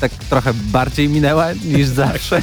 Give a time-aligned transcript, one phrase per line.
[0.00, 2.42] tak trochę bardziej minęła niż zawsze.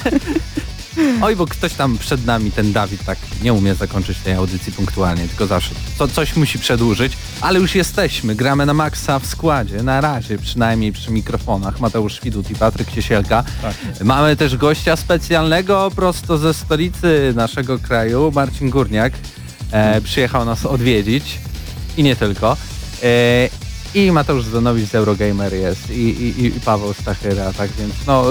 [1.22, 5.28] Oj, bo ktoś tam przed nami, ten Dawid, tak nie umie zakończyć tej audycji punktualnie,
[5.28, 10.02] tylko zawsze to coś musi przedłużyć, ale już jesteśmy, gramy na maksa w składzie, na
[10.02, 11.80] razie przynajmniej przy mikrofonach.
[11.80, 13.44] Mateusz Świdut i Patryk Ciesielka.
[13.62, 13.76] Tak.
[14.04, 19.14] Mamy też gościa specjalnego prosto ze stolicy naszego kraju, Marcin Górniak.
[19.72, 21.40] E, przyjechał nas odwiedzić
[21.98, 22.58] i nie tylko.
[23.04, 28.26] E, i Mateusz Zdanowicz z Eurogamer jest i, i, i Paweł Stachyra, tak więc no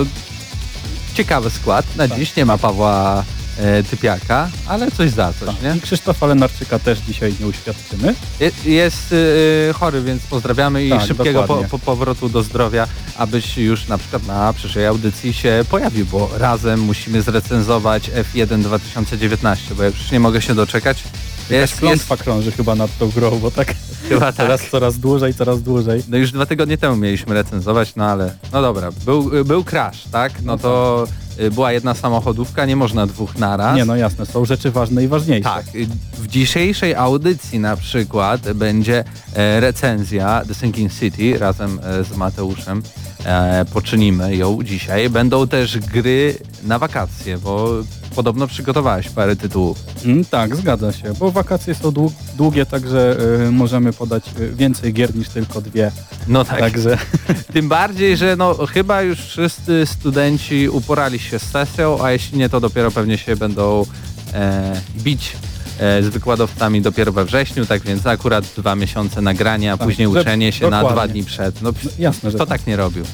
[1.14, 1.86] ciekawy skład.
[1.96, 2.18] Na tak.
[2.18, 3.24] dziś nie ma Pawła
[3.58, 5.62] e, Typiaka, ale coś za coś, tak.
[5.62, 5.76] nie?
[5.76, 8.14] I Krzysztofa Lenarczyka też dzisiaj nie uświadczymy.
[8.40, 13.58] Je, jest y, chory, więc pozdrawiamy i tak, szybkiego po, po, powrotu do zdrowia, abyś
[13.58, 19.82] już na przykład na przyszłej audycji się pojawił, bo razem musimy zrecenzować F1 2019, bo
[19.82, 21.02] ja już nie mogę się doczekać.
[21.50, 22.24] Jest, klątwa jest...
[22.24, 23.74] krąży chyba nad tą grą, bo tak
[24.08, 24.70] chyba teraz tak.
[24.70, 26.02] coraz dłużej, coraz dłużej.
[26.08, 30.42] No już dwa tygodnie temu mieliśmy recenzować, no ale no dobra, był, był crash, tak?
[30.42, 31.04] No to
[31.40, 33.76] y, była jedna samochodówka, nie można dwóch naraz.
[33.76, 35.48] Nie, no jasne, są rzeczy ważne i ważniejsze.
[35.48, 42.04] Tak, y, w dzisiejszej audycji na przykład będzie e, recenzja The Sinking City razem e,
[42.04, 42.82] z Mateuszem.
[43.24, 45.10] E, poczynimy ją dzisiaj.
[45.10, 47.70] Będą też gry na wakacje, bo
[48.16, 49.78] podobno przygotowałeś parę tytułów.
[50.04, 51.92] Mm, tak, zgadza się, bo wakacje są
[52.36, 53.16] długie, także
[53.46, 55.92] y, możemy podać y, więcej gier niż tylko dwie.
[56.28, 56.60] No tak.
[56.60, 56.98] Także.
[57.54, 62.48] Tym bardziej, że no chyba już wszyscy studenci uporali się z sesją, a jeśli nie,
[62.48, 63.86] to dopiero pewnie się będą
[64.34, 65.36] e, bić
[65.78, 70.52] z wykładowcami dopiero we wrześniu, tak więc akurat dwa miesiące nagrania, a tak, później uczenie
[70.52, 70.88] się dokładnie.
[70.88, 71.62] na dwa dni przed.
[71.62, 72.58] No, no jasne, że to tak.
[72.58, 73.04] tak nie robił.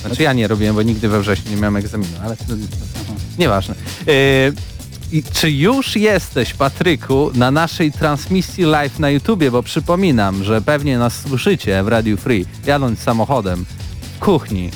[0.00, 2.36] Znaczy ja nie robiłem, bo nigdy we wrześniu nie miałem egzaminu, ale
[3.38, 3.74] nieważne.
[4.08, 4.12] E,
[5.12, 10.98] i czy już jesteś, Patryku, na naszej transmisji live na YouTubie, bo przypominam, że pewnie
[10.98, 13.64] nas słyszycie w Radio Free, jadąc samochodem,
[14.16, 14.70] w kuchni,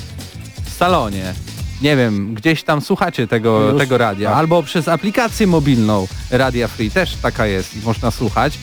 [0.63, 1.33] w salonie,
[1.83, 4.37] nie wiem, gdzieś tam słuchacie tego, tego radia, tak.
[4.37, 8.59] albo przez aplikację mobilną Radia Free też taka jest i można słuchać,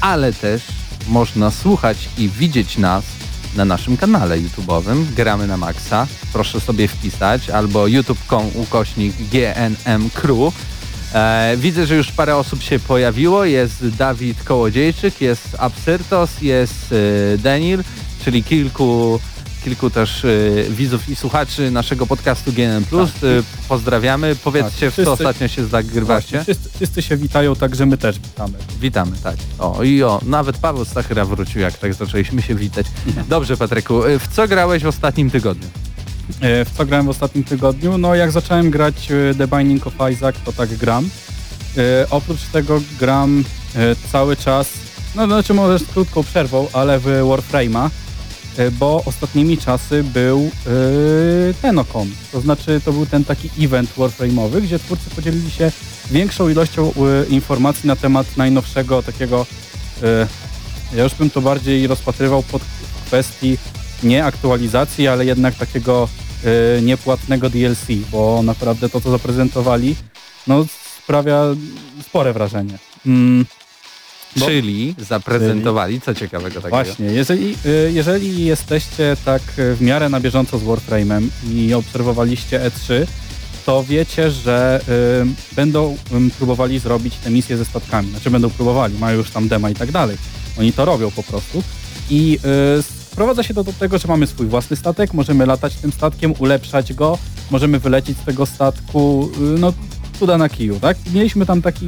[0.00, 0.62] ale też
[1.08, 3.04] można słuchać i widzieć nas
[3.56, 6.06] na naszym kanale YouTube'owym Gramy na Maxa.
[6.32, 10.54] Proszę sobie wpisać albo youtube.com ukośnik GNM Crew.
[11.14, 13.44] E, widzę, że już parę osób się pojawiło.
[13.44, 16.94] Jest Dawid Kołodziejczyk, jest Absyrtos, jest
[17.34, 17.84] e, Denil,
[18.24, 19.20] czyli kilku
[19.64, 22.84] kilku też y, widzów i słuchaczy naszego podcastu GNM+.
[22.84, 23.22] Tak.
[23.22, 24.36] Y, pozdrawiamy.
[24.44, 24.92] Powiedzcie, tak.
[24.92, 26.42] wszyscy, w co ostatnio się zagrywacie.
[26.42, 28.54] Wszyscy, wszyscy, się witają, także my też witamy.
[28.80, 29.36] Witamy, tak.
[29.58, 32.86] O i o, nawet Paweł Stachyra wrócił, jak tak zaczęliśmy się witać.
[33.28, 35.68] Dobrze, Patryku, y, w co grałeś w ostatnim tygodniu?
[36.40, 37.98] E, w co grałem w ostatnim tygodniu?
[37.98, 41.08] No jak zacząłem grać y, The Binding of Isaac, to tak gram.
[41.76, 43.44] E, oprócz tego gram
[43.76, 44.68] e, cały czas,
[45.14, 47.90] no znaczy może z krótką przerwą, ale w Warframe'a
[48.78, 52.10] bo ostatnimi czasy był yy, Tenocon.
[52.32, 55.72] To znaczy to był ten taki event warframe'owy, gdzie twórcy podzielili się
[56.10, 59.46] większą ilością yy, informacji na temat najnowszego takiego,
[60.02, 60.26] yy,
[60.96, 62.62] ja już bym to bardziej rozpatrywał pod
[63.06, 63.58] kwestii
[64.02, 66.08] nie aktualizacji, ale jednak takiego
[66.44, 69.96] yy, niepłatnego DLC, bo naprawdę to, co zaprezentowali,
[70.46, 70.64] no
[71.02, 71.42] sprawia
[72.02, 72.78] spore wrażenie.
[73.06, 73.46] Mm.
[74.36, 76.68] Bo, Czyli zaprezentowali co ciekawego takiego.
[76.68, 83.06] Właśnie, jeżeli, y, jeżeli jesteście tak w miarę na bieżąco z Warframe'em i obserwowaliście E3,
[83.66, 84.80] to wiecie, że
[85.52, 88.10] y, będą y, próbowali zrobić te misje ze statkami.
[88.10, 90.16] Znaczy będą próbowali, mają już tam dema i tak dalej.
[90.58, 91.62] Oni to robią po prostu.
[92.10, 92.38] I
[92.78, 96.34] y, sprowadza się to do tego, że mamy swój własny statek, możemy latać tym statkiem,
[96.38, 97.18] ulepszać go,
[97.50, 99.72] możemy wylecieć z tego statku, y, no
[100.18, 100.96] cuda na kiju, tak?
[101.14, 101.86] Mieliśmy tam taki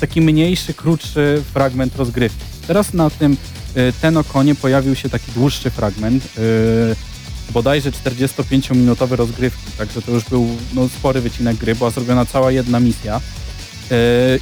[0.00, 2.44] taki mniejszy, krótszy fragment rozgrywki.
[2.66, 3.36] Teraz na tym
[3.76, 10.48] y, Tenokonie pojawił się taki dłuższy fragment, y, bodajże 45-minutowy rozgrywki, także to już był
[10.74, 13.20] no, spory wycinek gry, była zrobiona cała jedna misja.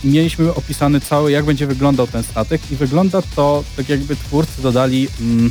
[0.05, 4.63] i mieliśmy opisany cały, jak będzie wyglądał ten statek i wygląda to tak jakby twórcy
[4.63, 5.51] dodali mm,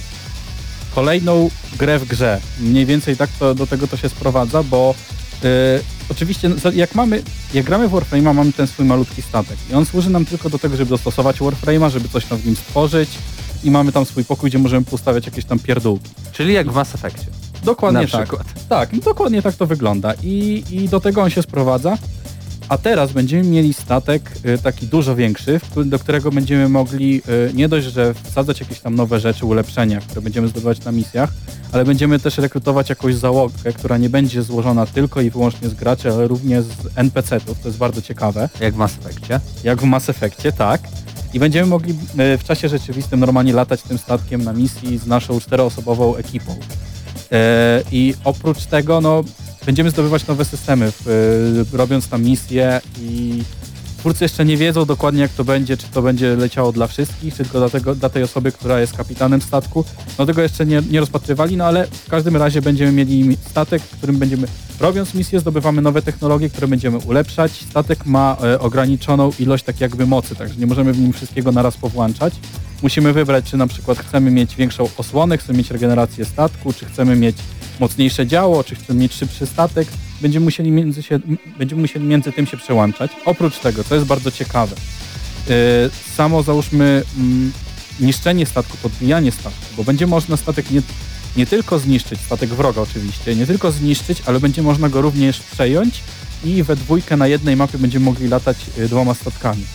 [0.95, 2.41] kolejną grę w grze.
[2.59, 4.95] Mniej więcej tak to, do tego to się sprowadza, bo
[6.09, 7.21] oczywiście no, jak mamy,
[7.53, 10.59] jak gramy w Warframe'a, mamy ten swój malutki statek i on służy nam tylko do
[10.59, 13.09] tego, żeby dostosować Warframe'a, żeby coś tam w nim stworzyć
[13.63, 16.09] i mamy tam swój pokój, gdzie możemy postawiać jakieś tam pierdółki.
[16.31, 17.25] Czyli jak w Mass Effectie.
[17.63, 18.21] Dokładnie Na tak.
[18.21, 18.47] przykład.
[18.69, 21.97] Tak, dokładnie tak to wygląda I, i do tego on się sprowadza.
[22.69, 27.69] A teraz będziemy mieli statek y, taki dużo większy, do którego będziemy mogli y, nie
[27.69, 31.29] dość, że wsadzać jakieś tam nowe rzeczy, ulepszenia, które będziemy zdobywać na misjach,
[31.71, 36.11] ale będziemy też rekrutować jakąś załogę, która nie będzie złożona tylko i wyłącznie z graczy,
[36.11, 37.59] ale również z NPC-ów.
[37.59, 38.49] To jest bardzo ciekawe.
[38.59, 39.39] Jak w Mass Effectie.
[39.63, 40.81] Jak w Mass Effectie, tak.
[41.33, 45.39] I będziemy mogli e, w czasie rzeczywistym normalnie latać tym statkiem na misji z naszą
[45.39, 46.55] czteroosobową ekipą.
[47.91, 49.23] I oprócz tego, no,
[49.65, 53.43] będziemy zdobywać nowe systemy, e, robiąc tam misje i
[54.03, 57.43] twórcy jeszcze nie wiedzą dokładnie jak to będzie, czy to będzie leciało dla wszystkich, czy
[57.43, 59.85] tylko dla, tego, dla tej osoby, która jest kapitanem statku.
[60.19, 64.17] No tego jeszcze nie, nie rozpatrywali, no ale w każdym razie będziemy mieli statek, którym
[64.17, 64.47] będziemy,
[64.79, 67.51] robiąc misję, zdobywamy nowe technologie, które będziemy ulepszać.
[67.51, 71.77] Statek ma e, ograniczoną ilość tak jakby mocy, także nie możemy w nim wszystkiego naraz
[71.77, 72.33] powłączać.
[72.81, 77.15] Musimy wybrać, czy na przykład chcemy mieć większą osłonę, chcemy mieć regenerację statku, czy chcemy
[77.15, 77.35] mieć
[77.83, 79.87] mocniejsze działo, czy chcemy mieć szybszy statek.
[80.21, 81.19] Będziemy musieli między, się,
[81.57, 83.11] będziemy musieli między tym się przełączać.
[83.25, 84.75] Oprócz tego, co jest bardzo ciekawe,
[85.49, 85.55] yy,
[86.15, 87.51] samo załóżmy mm,
[87.99, 90.81] niszczenie statku, podbijanie statku, bo będzie można statek nie,
[91.37, 96.03] nie tylko zniszczyć, statek wroga oczywiście, nie tylko zniszczyć, ale będzie można go również przejąć
[96.43, 99.65] i we dwójkę na jednej mapie będziemy mogli latać y, dwoma statkami.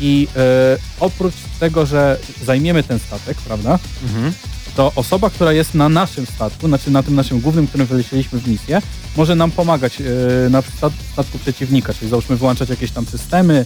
[0.00, 4.32] I e, oprócz tego, że zajmiemy ten statek, prawda, Mhm.
[4.76, 8.48] To osoba, która jest na naszym statku, znaczy na tym naszym głównym, którym wylecieliśmy w
[8.48, 8.82] misję,
[9.16, 10.04] może nam pomagać e,
[10.50, 13.64] na stat- statku przeciwnika, czyli załóżmy wyłączać jakieś tam systemy,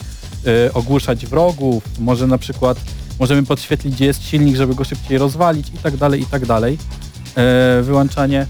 [0.66, 2.78] e, ogłuszać wrogów, może na przykład
[3.20, 6.78] możemy podświetlić, gdzie jest silnik, żeby go szybciej rozwalić i tak dalej, i tak dalej.
[7.36, 8.46] E, wyłączanie...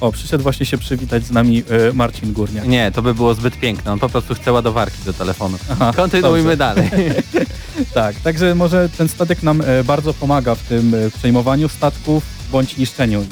[0.00, 1.62] O, przyszedł właśnie się przywitać z nami
[1.94, 2.68] Marcin Górniak.
[2.68, 3.92] Nie, to by było zbyt piękne.
[3.92, 5.58] On po prostu chce ładowarki do telefonu.
[5.70, 6.56] Aha, Kontynuujmy dobrze.
[6.56, 6.90] dalej.
[7.84, 12.76] Tak, także może ten statek nam e, bardzo pomaga w tym e, przejmowaniu statków bądź
[12.76, 13.26] niszczeniu.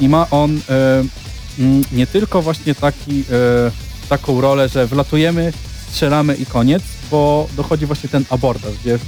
[0.00, 1.04] I ma on e,
[1.92, 3.24] nie tylko właśnie taki,
[4.08, 5.52] taką rolę, że wlatujemy,
[5.90, 8.98] strzelamy i koniec, bo dochodzi właśnie ten abordaż, gdzie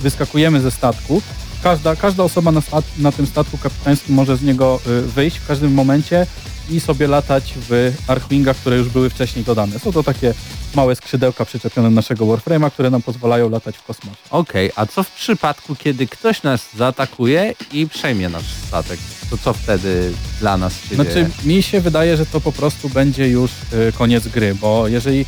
[0.00, 1.22] wyskakujemy ze statku.
[1.62, 4.80] Każda, każda osoba na, stat, na tym statku kapitańskim może z niego
[5.14, 6.26] wyjść w każdym momencie
[6.70, 9.78] i sobie latać w Archwingach, które już były wcześniej dodane.
[9.78, 10.34] Są to takie
[10.74, 14.16] małe skrzydełka przyczepione do naszego Warframe'a, które nam pozwalają latać w kosmosie.
[14.30, 18.98] Okej, a co w przypadku, kiedy ktoś nas zaatakuje i przejmie nasz statek?
[19.30, 21.28] To co wtedy dla nas się Znaczy, dzieje?
[21.44, 25.26] mi się wydaje, że to po prostu będzie już y, koniec gry, bo jeżeli,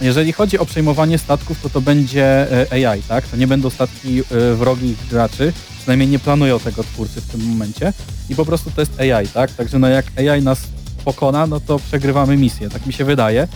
[0.00, 3.28] jeżeli chodzi o przejmowanie statków, to to będzie y, AI, tak?
[3.28, 7.92] To nie będą statki y, wrogich graczy, przynajmniej nie planują tego twórcy w tym momencie
[8.28, 9.50] i po prostu to jest AI, tak?
[9.50, 10.60] Także no jak AI nas
[11.04, 13.48] pokona, no to przegrywamy misję, tak mi się wydaje.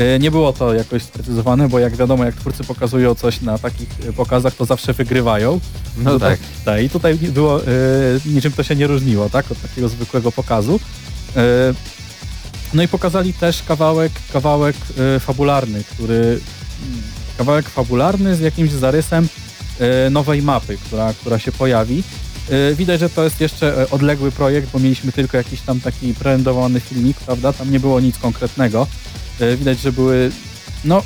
[0.00, 3.88] Y, Nie było to jakoś sprecyzowane, bo jak wiadomo, jak twórcy pokazują coś na takich
[4.16, 5.60] pokazach, to zawsze wygrywają.
[5.96, 6.38] No tak.
[6.64, 7.60] Tak, i tutaj było,
[8.26, 10.80] niczym to się nie różniło, tak, od takiego zwykłego pokazu.
[12.74, 14.76] No i pokazali też kawałek, kawałek
[15.16, 16.40] y, fabularny, który,
[17.38, 19.28] kawałek fabularny z jakimś zarysem
[20.06, 22.02] y, nowej mapy, która, która się pojawi.
[22.70, 26.80] Y, Widać, że to jest jeszcze odległy projekt, bo mieliśmy tylko jakiś tam taki prerendowany
[26.80, 27.52] filmik, prawda?
[27.52, 28.86] Tam nie było nic konkretnego.
[29.56, 30.30] Widać, że były,
[30.84, 31.02] no,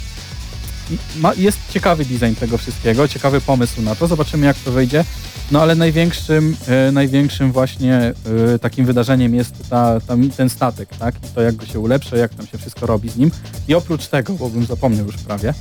[1.16, 5.04] ma, jest ciekawy design tego wszystkiego, ciekawy pomysł na to, zobaczymy jak to wyjdzie.
[5.50, 11.14] No ale największym, e, największym właśnie e, takim wydarzeniem jest ta, ta, ten statek, tak?
[11.14, 13.30] I to jak go się ulepsza, jak tam się wszystko robi z nim.
[13.68, 15.54] I oprócz tego, bo bym zapomniał już prawie, e,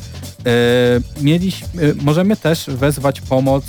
[1.21, 3.65] mieliśmy, e, możemy też wezwać pomoc,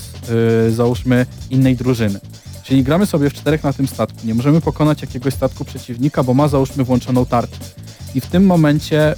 [0.66, 2.20] e, załóżmy, innej drużyny.
[2.62, 4.18] Czyli gramy sobie w czterech na tym statku.
[4.24, 7.56] Nie możemy pokonać jakiegoś statku przeciwnika, bo ma załóżmy włączoną tarczę.
[8.14, 9.16] I w tym momencie y,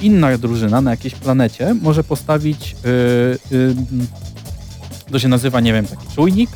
[0.00, 2.76] inna drużyna na jakiejś planecie może postawić,
[5.12, 6.50] to się nazywa, nie wiem, taki czujnik,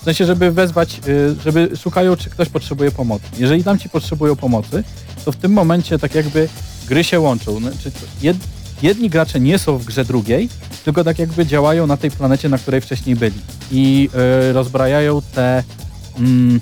[0.00, 3.24] w sensie, żeby wezwać, y, żeby szukają, czy ktoś potrzebuje pomocy.
[3.38, 4.84] Jeżeli tam ci potrzebują pomocy,
[5.24, 6.48] to w tym momencie tak jakby
[6.88, 7.60] gry się łączą.
[7.60, 8.36] Znaczy, jed,
[8.82, 10.48] jedni gracze nie są w grze drugiej,
[10.84, 13.40] tylko tak jakby działają na tej planecie, na której wcześniej byli.
[13.72, 14.08] I
[14.50, 15.64] y, rozbrajają te...
[16.18, 16.60] Mm,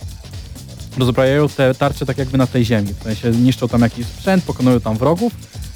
[0.98, 2.94] rozbrajają te tarcze tak jakby na tej ziemi.
[3.00, 5.32] W sensie niszczą tam jakiś sprzęt, pokonują tam wrogów.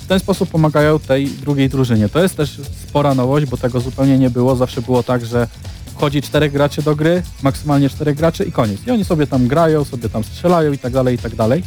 [0.08, 2.08] Ten sposób pomagają tej drugiej drużynie.
[2.08, 4.56] To jest też spora nowość, bo tego zupełnie nie było.
[4.56, 5.48] Zawsze było tak, że
[5.94, 8.86] wchodzi czterech graczy do gry, maksymalnie czterech graczy i koniec.
[8.86, 11.62] I oni sobie tam grają, sobie tam strzelają i tak dalej, i tak dalej.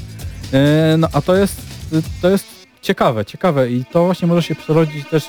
[0.53, 0.59] Yy,
[0.97, 1.55] No a to jest,
[2.21, 2.45] to jest
[2.81, 5.27] ciekawe, ciekawe i to właśnie może się przerodzić też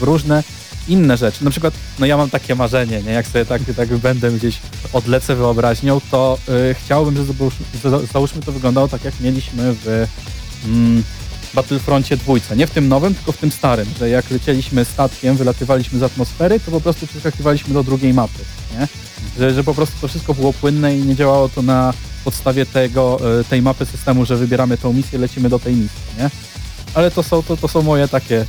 [0.00, 0.42] w różne
[0.88, 1.44] inne rzeczy.
[1.44, 3.12] Na przykład, no ja mam takie marzenie, nie?
[3.12, 4.58] jak sobie tak, tak będę gdzieś
[4.92, 6.38] odlecę wyobraźnią, to
[6.70, 10.06] y, chciałbym, żeby załóżmy, załóżmy to wyglądało tak, jak mieliśmy w
[10.64, 11.02] mm,
[11.56, 12.56] Battlefroncie dwójce.
[12.56, 16.60] Nie w tym nowym, tylko w tym starym, że jak lecieliśmy statkiem, wylatywaliśmy z atmosfery,
[16.60, 18.38] to po prostu przeskakiwaliśmy do drugiej mapy,
[18.78, 18.88] nie?
[19.38, 21.94] Że, że po prostu to wszystko było płynne i nie działało to na
[22.24, 26.30] podstawie tego, y, tej mapy systemu, że wybieramy tą misję, lecimy do tej misji, nie?
[26.94, 28.44] Ale to są, to, to są moje takie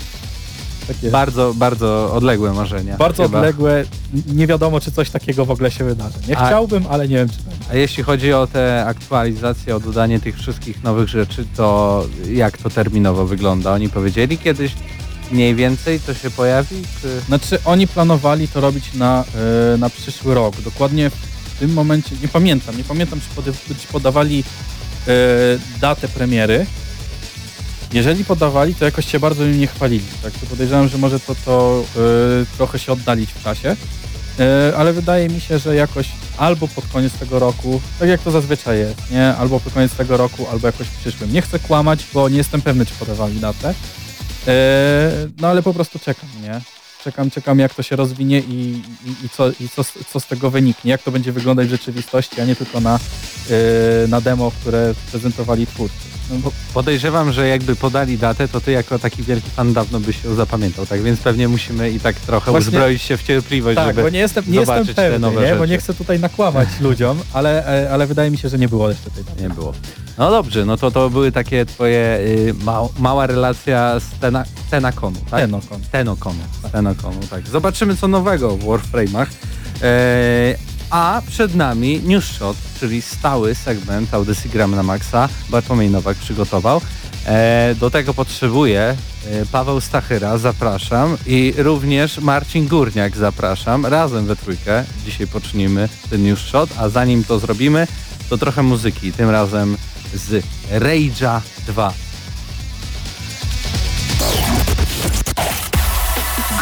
[0.88, 2.98] takie Bardzo, bardzo odległe marzenia.
[2.98, 3.38] bardzo chyba.
[3.38, 3.86] odległe.
[4.34, 6.16] Nie wiadomo, czy coś takiego w ogóle się wydarzy.
[6.28, 7.66] Nie A- chciałbym, ale nie wiem, czy będzie.
[7.72, 12.70] A jeśli chodzi o te aktualizacje, o dodanie tych wszystkich nowych rzeczy, to jak to
[12.70, 13.74] terminowo wygląda?
[13.74, 14.72] Oni powiedzieli kiedyś
[15.32, 16.76] mniej więcej to się pojawi?
[17.02, 17.22] Czy...
[17.28, 19.24] Znaczy, oni planowali to robić na,
[19.74, 20.62] e, na przyszły rok.
[20.62, 23.52] Dokładnie w tym momencie, nie pamiętam, nie pamiętam, czy, pody,
[23.82, 24.44] czy podawali
[25.08, 25.12] e,
[25.82, 26.66] datę premiery.
[27.94, 30.06] Jeżeli podawali, to jakoś się bardzo im nie chwalili.
[30.24, 32.00] Tak, to podejrzewam, że może to, to e,
[32.58, 33.76] trochę się oddalić w czasie.
[34.40, 38.32] E, ale wydaje mi się, że jakoś albo pod koniec tego roku, tak jak to
[38.32, 39.36] zazwyczaj jest, nie?
[39.36, 41.34] Albo pod koniec tego roku, albo jakoś w przyszłym.
[41.34, 43.74] Nie chcę kłamać, bo nie jestem pewny, czy podawali datę.
[44.48, 46.62] E, no ale po prostu czekam, nie?
[47.04, 50.52] Czekam, czekam jak to się rozwinie i, i, i, co, i co, co z tego
[50.52, 54.94] wyniknie, jak to będzie wyglądać w rzeczywistości, a nie tylko na, e, na demo, które
[55.12, 56.17] prezentowali twórcy.
[56.32, 60.24] No bo Podejrzewam, że jakby podali datę, to ty jako taki wielki fan dawno byś
[60.24, 63.88] ją zapamiętał, tak więc pewnie musimy i tak trochę Właśnie- uzbroić się w cierpliwość, tak,
[63.88, 64.02] żeby...
[64.02, 65.52] bo nie jestem, nie jestem zobaczyć te pewny, nowe nie?
[65.54, 65.72] bo rzeczy.
[65.72, 69.12] nie chcę tutaj nakłamać ludziom, ale, e, ale wydaje mi się, że nie było jeszcze
[69.12, 69.42] tej daty.
[69.42, 69.74] Nie było.
[70.18, 75.20] No dobrze, no to to były takie twoje y, mał, mała relacja z tena, Tenaconu,
[75.32, 75.40] tak?
[75.40, 75.82] Tenokon.
[75.92, 76.40] Tenokonu,
[76.72, 77.48] Tenokonu, tak.
[77.48, 79.28] Zobaczymy co nowego w Warframe'ach.
[79.82, 80.56] E,
[80.90, 85.30] a przed nami News Shot, czyli stały segment Audycji Gram na Maxa.
[85.50, 86.82] Bartłomiej Nowak przygotował.
[87.26, 88.82] E, do tego potrzebuję
[89.26, 93.86] e, Paweł Stachyra, zapraszam i również Marcin Górniak, zapraszam.
[93.86, 97.88] Razem we trójkę dzisiaj poczynimy ten News Shot, a zanim to zrobimy,
[98.30, 99.78] to trochę muzyki, tym razem
[100.14, 101.94] z Rage'a 2.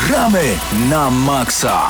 [0.08, 0.58] Gramy
[0.90, 1.90] na maksa.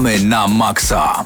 [0.00, 1.24] Gramy na maksa.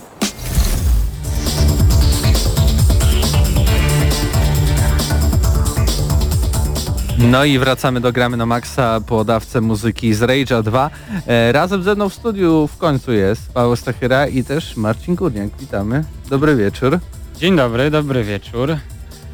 [7.18, 10.90] No i wracamy do Gramy na Maxa po dawce muzyki z Rage'a 2.
[11.26, 15.48] E, razem ze mną w studiu w końcu jest Paweł Stachyra i też Marcin Górniak.
[15.60, 16.04] Witamy.
[16.30, 16.98] Dobry wieczór.
[17.38, 18.76] Dzień dobry, dobry wieczór.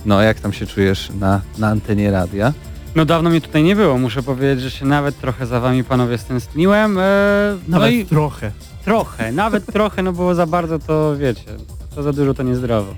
[0.07, 2.53] No, jak tam się czujesz na, na antenie radia?
[2.95, 6.19] No dawno mnie tutaj nie było, muszę powiedzieć, że się nawet trochę za wami panowie
[6.19, 6.99] stęskniłem.
[6.99, 7.03] E,
[7.69, 8.53] no Nawet i trochę.
[8.91, 11.43] Trochę, nawet trochę, no było za bardzo to wiecie,
[11.95, 12.95] to za dużo to niezdrowo.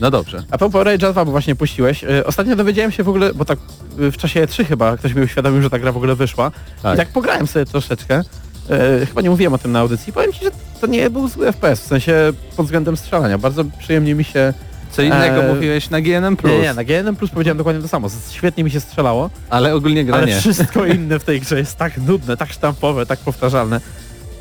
[0.00, 0.42] No dobrze.
[0.50, 2.04] A propos Rage'a 2, bo właśnie puściłeś.
[2.04, 3.58] e, Ostatnio dowiedziałem się w ogóle, bo tak
[4.00, 6.50] e, w czasie E3 chyba ktoś mi uświadomił, że ta gra w ogóle wyszła.
[6.82, 6.94] Tak.
[6.94, 8.22] I tak pograłem sobie troszeczkę.
[8.70, 10.12] E, chyba nie mówiłem o tym na audycji.
[10.12, 10.50] Powiem ci, że
[10.80, 13.38] to nie był zły FPS, w sensie pod względem strzelania.
[13.38, 14.54] Bardzo przyjemnie mi się...
[14.90, 16.36] Co innego E, mówiłeś na GNM+.
[16.44, 18.08] Nie, nie, na GNM Plus powiedziałem dokładnie to samo.
[18.30, 20.40] Świetnie mi się strzelało, Ale ogólnie gra ale nie.
[20.40, 23.80] wszystko inne w tej grze jest tak nudne, tak sztampowe, tak powtarzalne.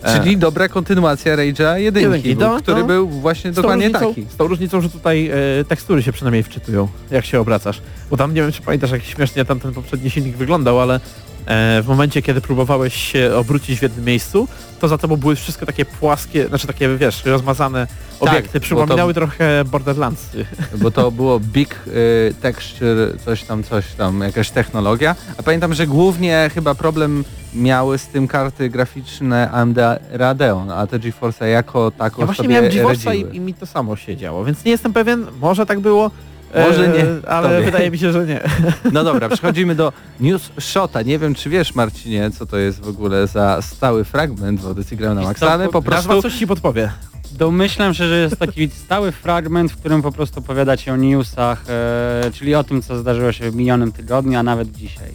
[0.05, 2.87] E, Czyli dobra kontynuacja Rage'a jedynki, Jedynki, bo- no, który no.
[2.87, 4.25] był właśnie dokładnie różnicą, taki.
[4.29, 7.81] Z tą różnicą, że tutaj e, tekstury się przynajmniej wczytują, jak się obracasz.
[8.09, 10.99] Bo tam nie wiem, czy pamiętasz, jak śmiesznie tam ten poprzedni silnik wyglądał, ale
[11.47, 14.47] w momencie, kiedy próbowałeś się obrócić w jednym miejscu,
[14.79, 17.87] to za tobą były wszystko takie płaskie, znaczy takie, wiesz, rozmazane
[18.19, 18.59] obiekty.
[18.59, 20.29] bo Przypominały trochę Borderlands.
[20.81, 25.15] bo to było big y, texture, coś tam, coś tam, jakaś technologia.
[25.37, 29.77] A pamiętam, że głównie chyba problem miały z tym karty graficzne AMD
[30.11, 33.31] Radeon, a te GeForce jako tako Ja właśnie sobie miałem GeForce'a radziły.
[33.31, 36.11] i, i mi to samo się działo, więc nie jestem pewien, może tak było.
[36.53, 37.65] E, Może nie, Ale tobie.
[37.65, 38.41] wydaje mi się, że nie.
[38.93, 41.01] No dobra, przechodzimy do News Shota.
[41.01, 44.97] Nie wiem, czy wiesz, Marcinie, co to jest w ogóle za stały fragment w audycji
[44.97, 46.07] Grałem na Max, to ale po prostu...
[46.09, 46.91] Nazwa coś ci podpowie.
[47.31, 52.31] Domyślam się, że jest taki stały fragment, w którym po prostu opowiadacie o newsach, e,
[52.33, 55.09] czyli o tym, co zdarzyło się w minionym tygodniu, a nawet dzisiaj.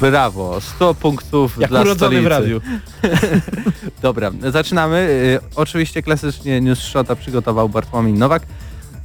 [0.00, 2.22] Brawo, 100 punktów Jak dla stolicy.
[2.22, 2.60] w radiu.
[4.02, 4.96] Dobra, zaczynamy.
[4.98, 8.42] Y, oczywiście klasycznie News Shota przygotował Bartłomiej Nowak.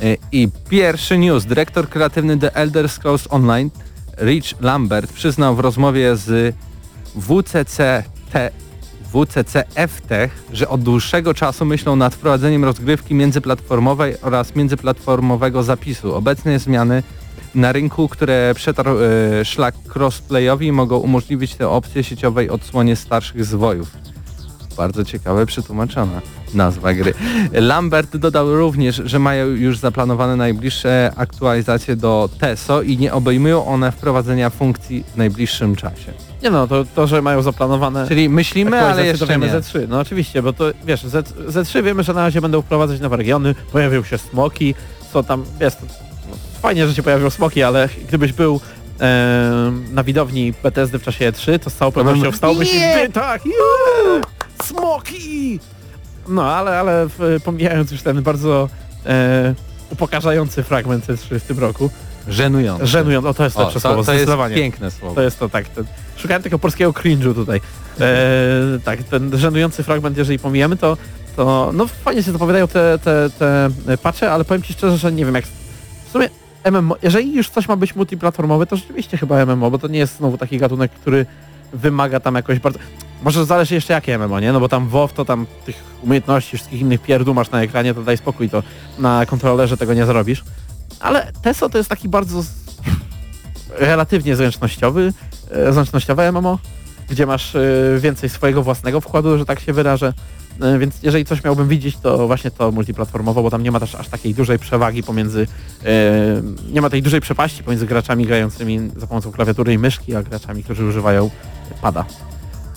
[0.04, 1.46] Y, I pierwszy news.
[1.46, 3.70] Dyrektor kreatywny The Elder Scrolls Online,
[4.18, 6.56] Rich Lambert, przyznał w rozmowie z
[7.16, 8.52] WCC Te-
[9.14, 16.16] WCCF Tech, że od dłuższego czasu myślą nad wprowadzeniem rozgrywki międzyplatformowej oraz międzyplatformowego zapisu.
[16.16, 17.04] Obecne zmiany
[17.56, 23.92] na rynku, które przetarł e, szlak crossplayowi mogą umożliwić tę opcję sieciowej odsłonie starszych zwojów.
[24.78, 26.22] Bardzo ciekawe przetłumaczona
[26.54, 27.14] nazwa gry.
[27.52, 33.92] Lambert dodał również, że mają już zaplanowane najbliższe aktualizacje do TESO i nie obejmują one
[33.92, 36.14] wprowadzenia funkcji w najbliższym czasie.
[36.44, 39.54] Nie no, to, to że mają zaplanowane Czyli myślimy, ale jeszcze wiemy nie.
[39.54, 39.88] Z3.
[39.88, 43.56] No oczywiście, bo to wiesz, Z, Z3 wiemy, że na razie będą wprowadzać nowe regiony,
[43.72, 44.76] pojawią się smoki,
[45.14, 45.82] co tam, jest
[46.30, 48.60] no, fajnie, że się pojawią smoki, ale gdybyś był
[49.92, 52.80] na widowni Bethesdy w czasie E3, to z całą pewnością wstałbyś i
[53.14, 54.35] tak, yeah,
[54.66, 55.60] smoki!
[56.28, 57.08] No, ale, ale
[57.44, 58.70] pomijając już ten bardzo
[59.06, 59.56] e,
[59.92, 61.90] upokarzający fragment E3 w tym roku,
[62.28, 62.88] Żenujące.
[62.88, 64.56] żenując, o to jest O, lepsze to, słowo, to jest zdecydowanie.
[64.56, 65.16] piękne słowo.
[65.16, 65.70] To jest to tak.
[65.70, 65.86] Ten,
[66.18, 67.62] szukałem tego polskiego cringe'u tutaj.
[68.02, 70.98] E, tak, ten żenujący fragment, jeżeli pomijemy, to,
[71.36, 75.26] to no fajnie się zapowiadają te, te, te patche, ale powiem Ci szczerze, że nie
[75.26, 75.46] wiem jak...
[76.08, 76.30] W sumie
[76.72, 80.18] MMO, jeżeli już coś ma być multiplatformowe, to rzeczywiście chyba MMO, bo to nie jest
[80.18, 81.26] znowu taki gatunek, który
[81.76, 82.80] wymaga tam jakoś bardzo...
[83.24, 84.54] Może zależy jeszcze jakie MMO, nie?
[84.54, 88.04] No bo tam WoW to tam tych umiejętności, wszystkich innych pierdół masz na ekranie, to
[88.04, 88.64] daj spokój, to
[89.00, 90.44] na kontrolerze tego nie zrobisz.
[91.00, 92.44] Ale TESO to jest taki bardzo
[93.70, 95.14] relatywnie zręcznościowy,
[95.52, 96.60] e, zręcznościowe MMO,
[97.10, 97.62] gdzie masz e,
[98.00, 100.14] więcej swojego własnego wkładu, że tak się wyrażę.
[100.62, 103.96] E, Więc jeżeli coś miałbym widzieć, to właśnie to multiplatformowo, bo tam nie ma też
[103.96, 105.48] aż takiej dużej przewagi pomiędzy,
[105.86, 106.42] e,
[106.72, 110.64] nie ma tej dużej przepaści pomiędzy graczami grającymi za pomocą klawiatury i myszki, a graczami,
[110.64, 111.30] którzy używają
[111.82, 112.06] pada.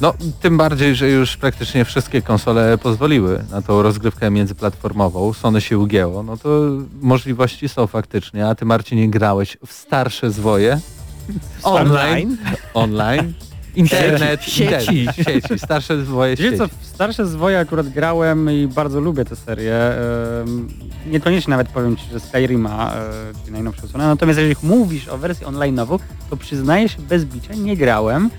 [0.00, 5.32] No, tym bardziej, że już praktycznie wszystkie konsole pozwoliły na tą rozgrywkę międzyplatformową.
[5.32, 6.48] Sony się ugięło, no to
[7.00, 8.48] możliwości są faktycznie.
[8.48, 10.80] A ty Marcinie grałeś w starsze zwoje?
[11.62, 12.36] Online.
[12.74, 13.34] Online.
[13.78, 14.62] Internet, Sieci.
[14.64, 16.58] internet, sieci, starsze zwoje Wiecie sieci.
[16.58, 19.74] co, w starsze zwoje akurat grałem i bardzo lubię tę serię.
[21.06, 24.08] Niekoniecznie nawet powiem Ci, że Skyrima, e, czyli najnowsza odsłona.
[24.08, 25.98] Natomiast jeżeli mówisz o wersji online'ową,
[26.30, 28.30] to przyznaję się bez bicia, nie grałem.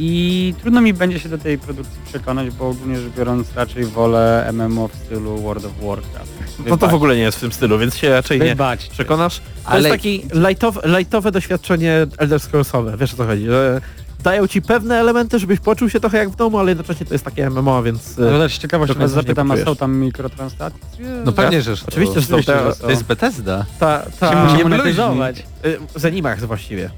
[0.00, 4.50] I trudno mi będzie się do tej produkcji przekonać, bo ogólnie rzecz biorąc raczej wolę
[4.52, 6.32] MMO w stylu World of Warcraft.
[6.66, 8.56] No to w ogóle nie jest w tym stylu, więc się raczej nie
[8.90, 9.38] przekonasz.
[9.38, 10.10] To Ale- jest takie
[10.48, 13.80] lightowe, lightowe doświadczenie Elder Scrollsowe, wiesz o co chodzi, że
[14.22, 17.24] dają ci pewne elementy, żebyś poczuł się trochę jak w domu, ale jednocześnie to jest
[17.24, 18.16] takie MMO, więc...
[18.18, 21.06] No e, też do was zapytam, a są tam mikrotransakcje?
[21.24, 21.86] No pewnie, że są.
[21.88, 22.72] Oczywiście, że są te.
[22.80, 23.66] To jest Bethesda.
[23.78, 25.46] ta, ta, musi nie monetyzować.
[25.64, 26.90] y, Zenimax właściwie.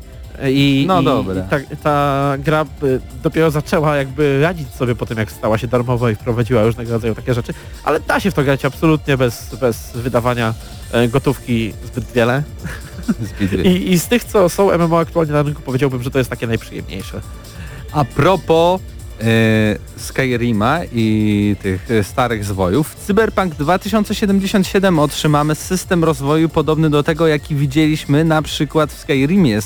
[0.49, 1.35] I, No i, dobra.
[1.35, 5.67] i ta, ta gra y, dopiero zaczęła jakby radzić sobie po tym, jak stała się
[5.69, 7.55] darmowa i wprowadziła różnego rodzaju takie rzeczy,
[7.85, 12.43] ale da się w to grać absolutnie bez, bez wydawania e, gotówki zbyt wiele.
[13.21, 16.31] Zbyt I, I z tych, co są MMO aktualnie na rynku, powiedziałbym, że to jest
[16.31, 17.21] takie najprzyjemniejsze.
[17.93, 18.81] A propos
[19.21, 19.25] e,
[19.97, 27.27] Skyrima i tych e, starych zwojów, w Cyberpunk 2077 otrzymamy system rozwoju podobny do tego,
[27.27, 29.59] jaki widzieliśmy na przykład w Skyrimie.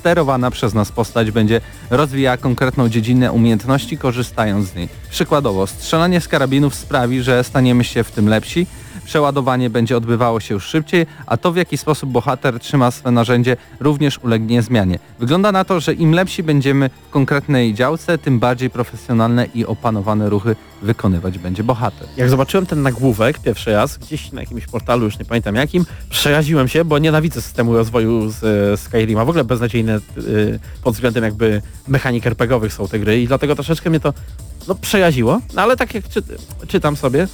[0.00, 4.88] Sterowana przez nas postać będzie rozwijała konkretną dziedzinę umiejętności, korzystając z niej.
[5.10, 8.66] Przykładowo, strzelanie z karabinów sprawi, że staniemy się w tym lepsi,
[9.10, 13.56] przeładowanie będzie odbywało się już szybciej, a to w jaki sposób bohater trzyma swe narzędzie
[13.80, 14.98] również ulegnie zmianie.
[15.18, 20.28] Wygląda na to, że im lepsi będziemy w konkretnej działce, tym bardziej profesjonalne i opanowane
[20.28, 22.08] ruchy wykonywać będzie bohater.
[22.16, 26.68] Jak zobaczyłem ten nagłówek pierwszy raz, gdzieś na jakimś portalu, już nie pamiętam jakim, przeraziłem
[26.68, 29.24] się, bo nienawidzę systemu rozwoju z e, Skyrima.
[29.24, 30.00] W ogóle beznadziejne e,
[30.82, 34.14] pod względem jakby mechanik RPGowych są te gry i dlatego troszeczkę mnie to
[34.68, 35.40] no, przeraziło.
[35.54, 36.22] No ale tak jak czy,
[36.68, 37.28] czytam sobie,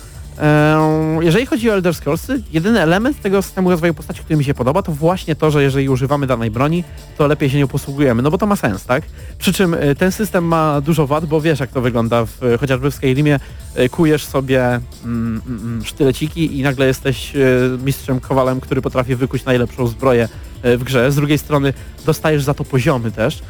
[1.21, 4.83] jeżeli chodzi o Elder Scrolls, jedyny element tego systemu rozwoju postaci, który mi się podoba,
[4.83, 6.85] to właśnie to, że jeżeli używamy danej broni,
[7.19, 9.05] to lepiej się nią posługujemy, no bo to ma sens, tak?
[9.39, 12.91] Przy czym e, ten system ma dużo wad, bo wiesz jak to wygląda, w, chociażby
[12.91, 13.41] w Skyrimie
[13.75, 17.39] e, kujesz sobie mm, mm, mm, sztyleciki i nagle jesteś e,
[17.85, 20.29] mistrzem kowalem, który potrafi wykuć najlepszą zbroję
[20.63, 21.13] w grze.
[21.13, 21.73] Z drugiej strony
[22.07, 23.43] dostajesz za to poziomy też.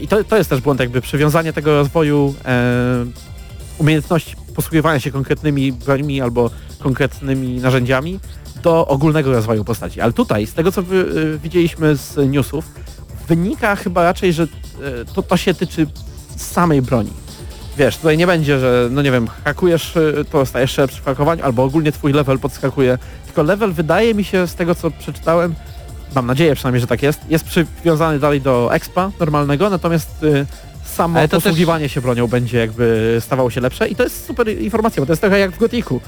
[0.00, 2.34] I to, to jest też błąd, jakby przywiązanie tego rozwoju
[3.78, 8.20] umiejętności posługiwania się konkretnymi brońmi albo konkretnymi narzędziami
[8.62, 10.00] do ogólnego rozwoju postaci.
[10.00, 12.64] Ale tutaj, z tego co wy, y, widzieliśmy z newsów,
[13.28, 14.48] wynika chyba raczej, że y,
[15.14, 15.86] to, to się tyczy
[16.36, 17.10] samej broni.
[17.78, 21.64] Wiesz, tutaj nie będzie, że no nie wiem, hakujesz, y, to stajesz w hakowaniu, albo
[21.64, 22.98] ogólnie twój level podskakuje.
[23.26, 25.54] Tylko level wydaje mi się z tego co przeczytałem,
[26.14, 30.46] mam nadzieję przynajmniej, że tak jest, jest przywiązany dalej do expa normalnego, natomiast y,
[30.94, 34.26] samo Ale to też- posługiwanie się bronią będzie jakby stawało się lepsze i to jest
[34.26, 36.00] super informacja, bo to jest trochę jak w Gotiku.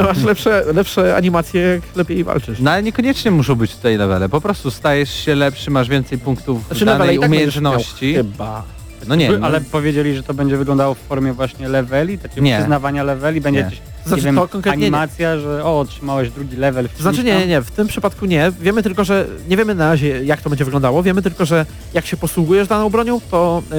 [0.00, 2.60] Masz lepsze, lepsze animacje, jak lepiej walczysz.
[2.60, 6.66] No ale niekoniecznie muszą być tutaj levele, po prostu stajesz się lepszy, masz więcej punktów
[6.66, 8.06] Znaczy danej i tak umiejętności.
[8.14, 8.64] Miał, chyba.
[9.08, 12.56] No nie, no, Ale powiedzieli, że to będzie wyglądało w formie właśnie leveli, takiego Nie.
[12.58, 13.70] przyznawania leveli, będzie Nie.
[14.06, 14.86] Znaczy, nie wiem, to konkretnie nie.
[14.86, 16.88] animacja, że o, otrzymałeś drugi level.
[16.96, 18.52] To znaczy nie, nie, nie, w tym przypadku nie.
[18.60, 21.02] Wiemy tylko, że nie wiemy na razie jak to będzie wyglądało.
[21.02, 23.76] Wiemy tylko, że jak się posługujesz daną bronią, to yy,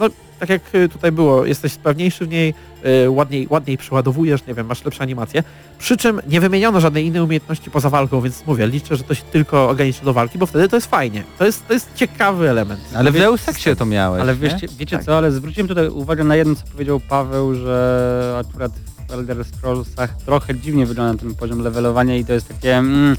[0.00, 2.54] no, tak jak y, tutaj było, jesteś sprawniejszy w niej,
[2.84, 5.42] yy, ładniej, ładniej przeładowujesz, nie wiem, masz lepsze animacje.
[5.78, 9.22] Przy czym nie wymieniono żadnej innej umiejętności poza walką, więc mówię, liczę, że to się
[9.22, 11.24] tylko ograniczy do walki, bo wtedy to jest fajnie.
[11.38, 12.80] To jest, to jest ciekawy element.
[12.94, 14.38] ale w Deus Exie to miałeś, Ale nie?
[14.40, 15.04] wiecie, wiecie Tak.
[15.06, 20.16] co, ale zwróciłem tutaj uwagę na jedno, co powiedział Paweł, że akurat w Elder Scrollsach
[20.16, 22.76] trochę dziwnie wygląda ten poziom levelowania i to jest takie...
[22.76, 23.16] Mm,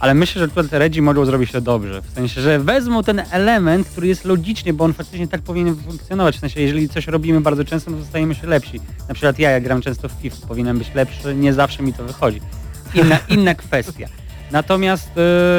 [0.00, 2.02] ale myślę, że tutaj Redzi mogą zrobić to dobrze.
[2.02, 6.36] W sensie, że wezmą ten element, który jest logiczny, bo on faktycznie tak powinien funkcjonować.
[6.36, 8.80] W sensie, jeżeli coś robimy bardzo często, to stajemy się lepsi.
[9.08, 12.04] Na przykład ja, jak gram często w FIFA, powinienem być lepszy, nie zawsze mi to
[12.04, 12.40] wychodzi.
[12.94, 14.08] Inna, inna kwestia.
[14.52, 15.10] Natomiast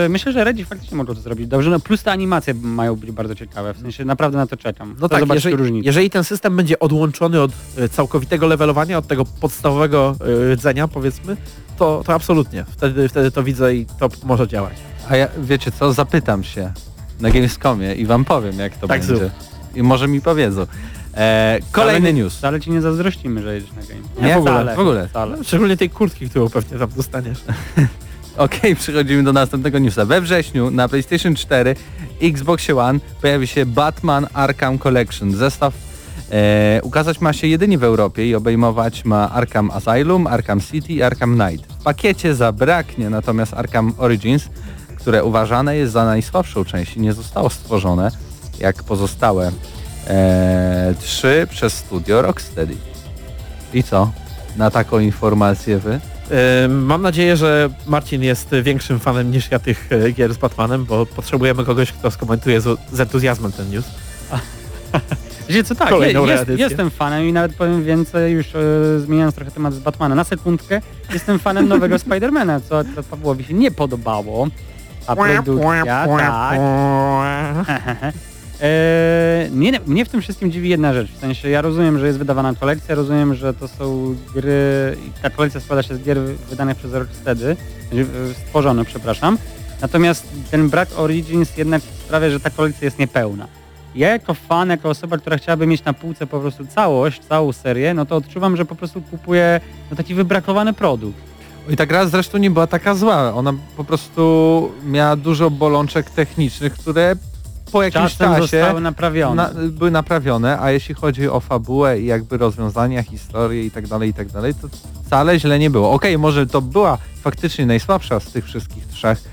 [0.06, 1.70] e, myślę, że Redzi faktycznie mogą to zrobić dobrze.
[1.70, 3.74] No plus te animacje mają być bardzo ciekawe.
[3.74, 4.96] W sensie naprawdę na to czekam.
[5.00, 5.86] No To tak, jeżeli, różnicę.
[5.86, 10.16] jeżeli ten system będzie odłączony od y, całkowitego levelowania, od tego podstawowego
[10.52, 11.38] y, rdzenia, powiedzmy,
[11.78, 12.66] to, to absolutnie.
[12.70, 14.74] Wtedy, wtedy to widzę i to może działać.
[15.10, 16.72] A ja, wiecie co, zapytam się
[17.20, 19.16] na Gamescomie i wam powiem jak to Tak będzie.
[19.18, 19.32] zrób.
[19.76, 20.66] I może mi powiedzą.
[21.18, 22.36] E, kolejny Ale- news.
[22.38, 24.28] Wcale ci nie zazdrościmy, że jedziesz na game.
[24.28, 24.76] Nie, w wcale, ogóle.
[24.76, 25.08] w ogóle.
[25.08, 25.44] Wcale.
[25.44, 27.38] Szczególnie tej kurtki, którą pewnie tam dostaniesz.
[28.38, 30.06] Okej, przechodzimy do następnego newsa.
[30.06, 31.76] We wrześniu na PlayStation 4,
[32.22, 35.36] Xbox One pojawi się Batman Arkham Collection.
[35.36, 35.74] Zestaw
[36.32, 41.02] e, ukazać ma się jedynie w Europie i obejmować ma Arkham Asylum, Arkham City i
[41.02, 41.74] Arkham Knight.
[41.74, 44.44] W pakiecie zabraknie natomiast Arkham Origins,
[44.96, 48.12] które uważane jest za najsłabszą część i nie zostało stworzone
[48.60, 49.52] jak pozostałe
[50.08, 52.76] e, trzy przez studio Rocksteady.
[53.74, 54.12] I co?
[54.58, 56.00] Na taką informację wy?
[56.70, 61.06] Mam nadzieję, że Marcin jest większym fanem niż ja tych e, gier z Batmanem, bo
[61.06, 63.86] potrzebujemy kogoś, kto skomentuje z, z entuzjazmem ten news.
[65.50, 68.60] Wiecie co, tak, Kolejną je, jest, jestem fanem i nawet powiem więcej, już e,
[69.00, 70.82] zmieniając trochę temat z Batmana na sekundkę,
[71.14, 74.48] jestem fanem nowego Spidermana, co akurat Pawłowi się nie podobało.
[75.08, 76.60] A produkcja, tak.
[78.62, 79.50] E,
[79.88, 82.96] mnie, w tym wszystkim dziwi jedna rzecz, w sensie ja rozumiem, że jest wydawana kolekcja,
[82.96, 86.20] rozumiem, że to są gry, ta kolekcja składa się z gier
[86.50, 87.56] wydanych przez Rocksteady,
[87.92, 89.38] znaczy, e, stworzone, przepraszam,
[89.82, 93.48] natomiast ten brak Origins jednak sprawia, że ta kolekcja jest niepełna.
[93.96, 97.94] Ja jako fan, jako osoba, która chciałaby mieć na półce po prostu całość, całą serię,
[97.94, 101.18] no to odczuwam, że po prostu kupuję no, taki wybrakowany produkt.
[101.70, 103.34] I ta gra zresztą nie była taka zła.
[103.34, 107.16] Ona po prostu miała dużo bolączek technicznych, które
[107.72, 109.36] po jakimś Czasem czasie zostały naprawione.
[109.44, 114.10] na, były naprawione, a jeśli chodzi o fabułę i jakby rozwiązania, historię i tak dalej,
[114.10, 114.68] i tak dalej, to
[115.06, 115.92] wcale źle nie było.
[115.92, 119.24] Okej, może to była faktycznie najsłabsza z tych wszystkich trzech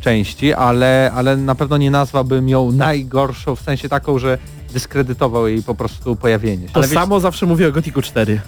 [0.00, 4.38] części, ale, ale na pewno nie nazwałbym ją najgorszą, w sensie taką, że
[4.72, 6.72] dyskredytował jej po prostu pojawienie się.
[6.72, 8.40] To Ale wiecie- samo zawsze mówię o Gothicu 4.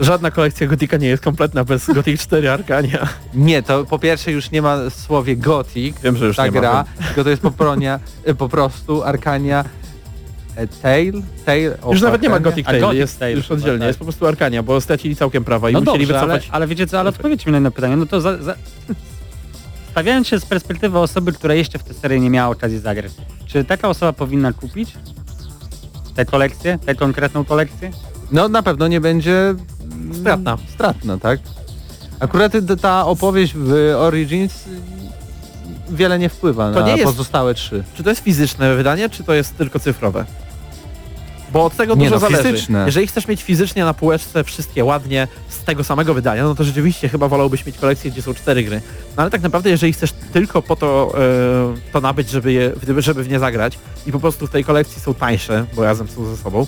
[0.00, 3.08] Żadna kolekcja Gotika nie jest kompletna bez Gothic 4 Arkania.
[3.34, 6.50] Nie, to po pierwsze już nie ma w słowie Gothic, Wiem, że już ta nie
[6.52, 6.60] ma.
[6.60, 8.00] gra, tylko to jest popronia,
[8.38, 9.64] po prostu Arkania
[10.56, 11.12] e, Tale?
[11.44, 12.50] Tale of Już nawet nie ma Arcania?
[12.50, 13.86] Gothic A Tale, Gothic jest Tale już chyba, oddzielnie, tak.
[13.86, 16.48] jest po prostu Arkania, bo stracili całkiem prawa i No musieli dobrze, ale, wycofać.
[16.52, 17.96] ale wiecie co, ale odpowiedzcie mi na jedno pytanie.
[17.96, 18.54] No to za, za...
[19.90, 23.12] Stawiając się z perspektywy osoby, która jeszcze w tę serię nie miała okazji zagrać,
[23.46, 24.92] czy taka osoba powinna kupić
[26.14, 27.90] tę kolekcję, tę konkretną kolekcję?
[28.32, 29.54] No na pewno nie będzie
[30.20, 30.58] Stratna.
[30.74, 31.40] Stratna, tak?
[32.20, 34.64] Akurat ta opowieść w Origins
[35.90, 37.84] wiele nie wpływa To na nie jest- pozostałe trzy.
[37.94, 40.24] Czy to jest fizyczne wydanie, czy to jest tylko cyfrowe?
[41.52, 42.42] Bo od tego Nie dużo no, zależy.
[42.52, 42.82] fizyczne.
[42.86, 47.08] Jeżeli chcesz mieć fizycznie na półeczce wszystkie ładnie z tego samego wydania, no to rzeczywiście
[47.08, 48.80] chyba wolałbyś mieć kolekcję, gdzie są cztery gry.
[49.16, 53.24] No ale tak naprawdę, jeżeli chcesz tylko po to e, to nabyć, żeby, je, żeby
[53.24, 56.36] w nie zagrać i po prostu w tej kolekcji są tańsze, bo razem są ze
[56.36, 56.66] sobą,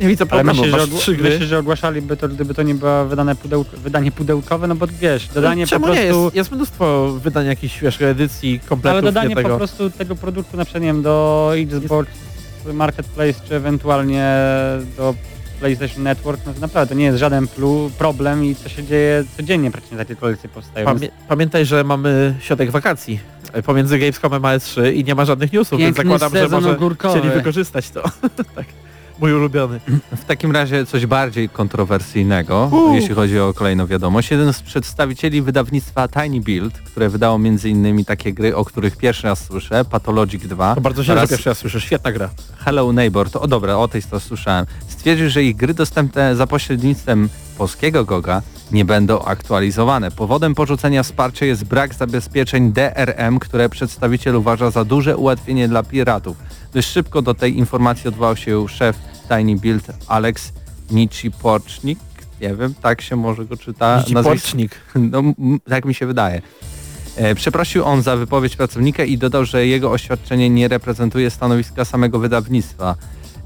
[0.00, 0.62] nie widzę Ale problemu.
[0.62, 1.30] myślę, że, trzy gry.
[1.30, 3.36] myślę, że ogłaszaliby to, gdyby to nie było wydane
[3.76, 6.00] wydanie pudełkowe, no bo wiesz, dodanie Czemu po nie?
[6.00, 6.24] prostu...
[6.24, 10.56] Jest, jest mnóstwo wydań jakichś wiesz, edycji kompletów Ale dodanie nie po prostu tego produktu
[10.56, 12.10] na przykład nie wiem, do Xbox
[12.72, 14.34] Marketplace, czy ewentualnie
[14.96, 15.14] do
[15.60, 19.24] PlayStation Network, no to naprawdę to nie jest żaden plu, problem i to się dzieje
[19.36, 20.86] codziennie praktycznie takie kolekcje powstają.
[20.86, 23.20] Pamię pamiętaj, że mamy środek wakacji
[23.52, 26.76] e, pomiędzy Gamescomem a E3 i nie ma żadnych newsów, więc Piękny zakładam, że może
[26.76, 27.18] ogórkowy.
[27.18, 28.02] chcieli wykorzystać to.
[28.56, 28.66] tak.
[29.20, 29.80] Mój ulubiony.
[30.16, 32.94] W takim razie coś bardziej kontrowersyjnego, Uuu.
[32.94, 34.30] jeśli chodzi o kolejną wiadomość.
[34.30, 38.04] Jeden z przedstawicieli wydawnictwa Tiny Build, które wydało m.in.
[38.04, 41.80] takie gry, o których pierwszy raz słyszę, Pathologic 2 To bardzo oraz pierwszy raz słyszę.
[41.80, 42.30] Świetna gra.
[42.58, 44.66] Hello Neighbor, to o dobra, o tej to słyszałem.
[44.88, 47.28] Stwierdził, że ich gry dostępne za pośrednictwem
[47.58, 50.10] polskiego GOGA nie będą aktualizowane.
[50.10, 56.36] Powodem porzucenia wsparcia jest brak zabezpieczeń DRM, które przedstawiciel uważa za duże ułatwienie dla piratów.
[56.72, 60.52] Dość szybko do tej informacji odwołał się szef Tiny Build Alex
[60.90, 61.98] Nicipocznik.
[62.40, 63.96] Nie wiem, tak się może go czyta.
[63.96, 64.22] nazwisko.
[64.22, 64.72] Pocznik.
[65.12, 65.22] No,
[65.68, 66.42] tak mi się wydaje.
[67.16, 72.18] E, Przeprosił on za wypowiedź pracownika i dodał, że jego oświadczenie nie reprezentuje stanowiska samego
[72.18, 72.94] wydawnictwa.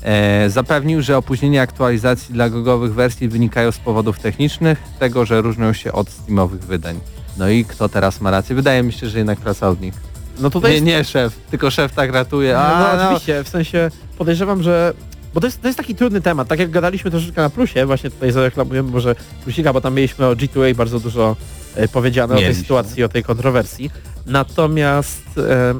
[0.03, 5.73] E, zapewnił, że opóźnienia aktualizacji dla gogowych wersji wynikają z powodów technicznych, tego, że różnią
[5.73, 7.01] się od steamowych wydań.
[7.37, 8.57] No i kto teraz ma rację?
[8.57, 9.95] Wydaje mi się, że jednak pracownik.
[10.39, 10.87] No tutaj Nie, jest...
[10.87, 12.59] nie szef, tylko szef tak ratuje.
[12.59, 14.93] A, no, no, oczywiście, w sensie podejrzewam, że...
[15.35, 18.11] Bo to jest, to jest taki trudny temat, tak jak gadaliśmy troszeczkę na plusie, właśnie
[18.11, 21.37] tutaj zareklamujemy może plusika, bo tam mieliśmy o G2A bardzo dużo
[21.75, 22.63] e, powiedziane o tej Mieliśmy.
[22.63, 23.91] sytuacji, o tej kontrowersji.
[24.27, 25.75] Natomiast e,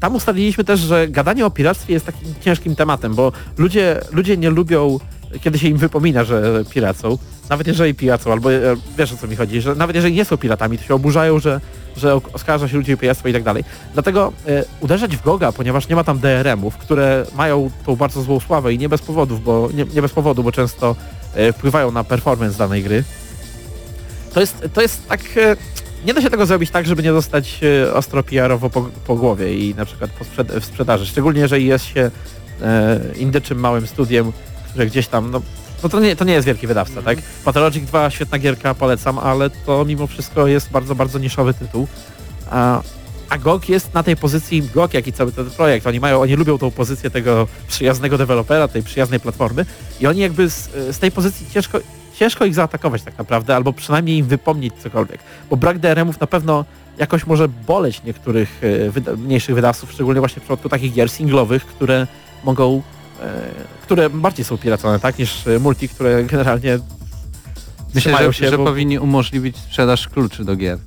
[0.00, 4.50] tam ustaliliśmy też, że gadanie o piractwie jest takim ciężkim tematem, bo ludzie, ludzie nie
[4.50, 4.98] lubią,
[5.40, 7.18] kiedy się im wypomina, że piracą,
[7.50, 10.36] nawet jeżeli piracą, albo e, wiesz o co mi chodzi, że nawet jeżeli nie są
[10.36, 11.60] piratami, to się oburzają, że,
[11.98, 13.64] że oskarża się ludzi o piractwo i tak dalej.
[13.92, 18.40] Dlatego e, uderzać w Goga, ponieważ nie ma tam DRM-ów, które mają tą bardzo złą
[18.40, 20.96] sławę i nie bez powodów, bo nie, nie bez powodu, bo często
[21.34, 23.04] e, wpływają na performance danej gry.
[24.34, 25.20] To jest, to jest tak...
[25.36, 25.56] E,
[26.04, 27.60] nie da się tego zrobić tak, żeby nie dostać
[27.94, 31.06] ostro PR-owo po, po głowie i na przykład po sprzed w sprzedaży.
[31.06, 32.10] Szczególnie jeżeli jest się
[33.16, 34.32] indyczym małym studiem,
[34.68, 35.42] które gdzieś tam, no,
[35.82, 37.18] no to, nie, to nie jest wielki wydawca, tak?
[37.44, 41.88] Pathologic 2, świetna gierka, polecam, ale to mimo wszystko jest bardzo, bardzo niszowy tytuł.
[42.50, 42.82] A,
[43.28, 46.34] a GOG jest na tej pozycji, GOG jak i cały ten projekt, oni mają, oni
[46.34, 49.66] lubią tą pozycję tego przyjaznego dewelopera, tej przyjaznej platformy
[50.00, 51.78] i oni jakby z, z tej pozycji ciężko,
[52.14, 56.64] ciężko ich zaatakować tak naprawdę, albo przynajmniej im wypomnieć cokolwiek, bo brak DRM-ów na pewno
[56.98, 61.66] jakoś może boleć niektórych e, wyda mniejszych wydawców, szczególnie właśnie w przypadku takich gier singlowych,
[61.66, 62.06] które
[62.44, 62.82] mogą,
[63.82, 66.78] które bardziej są piracone, tak, niż e, multi, które generalnie
[67.94, 70.78] myślę, że, się, że bo- powinni umożliwić sprzedaż kluczy do gier.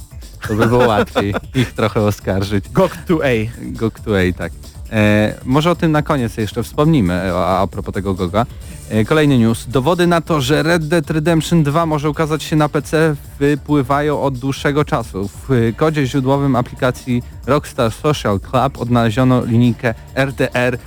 [0.47, 2.69] To by było łatwiej ich trochę oskarżyć.
[2.69, 3.49] GOG 2A.
[3.59, 4.51] GOG 2A, tak.
[4.91, 8.45] E, może o tym na koniec jeszcze wspomnimy, e, a, a propos tego GOGa.
[8.89, 9.65] E, kolejny news.
[9.67, 14.37] Dowody na to, że Red Dead Redemption 2 może ukazać się na PC wypływają od
[14.37, 15.27] dłuższego czasu.
[15.27, 20.77] W e, kodzie źródłowym aplikacji Rockstar Social Club odnaleziono linijkę RDR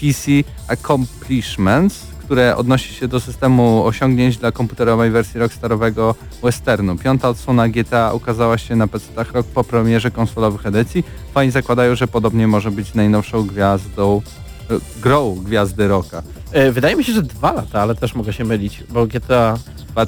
[0.00, 0.30] PC,
[0.68, 6.96] Accomplishments, które odnosi się do systemu osiągnięć dla komputerowej wersji Rockstarowego Westernu.
[6.96, 11.04] Piąta odsłona GTA ukazała się na PC-tach rok po premierze konsolowych edycji.
[11.34, 14.22] Fani zakładają, że podobnie może być najnowszą gwiazdą,
[14.70, 16.22] e, grą Gwiazdy Rocka.
[16.52, 19.56] E, Wydaje mi się, że dwa lata, ale też mogę się mylić, bo GTA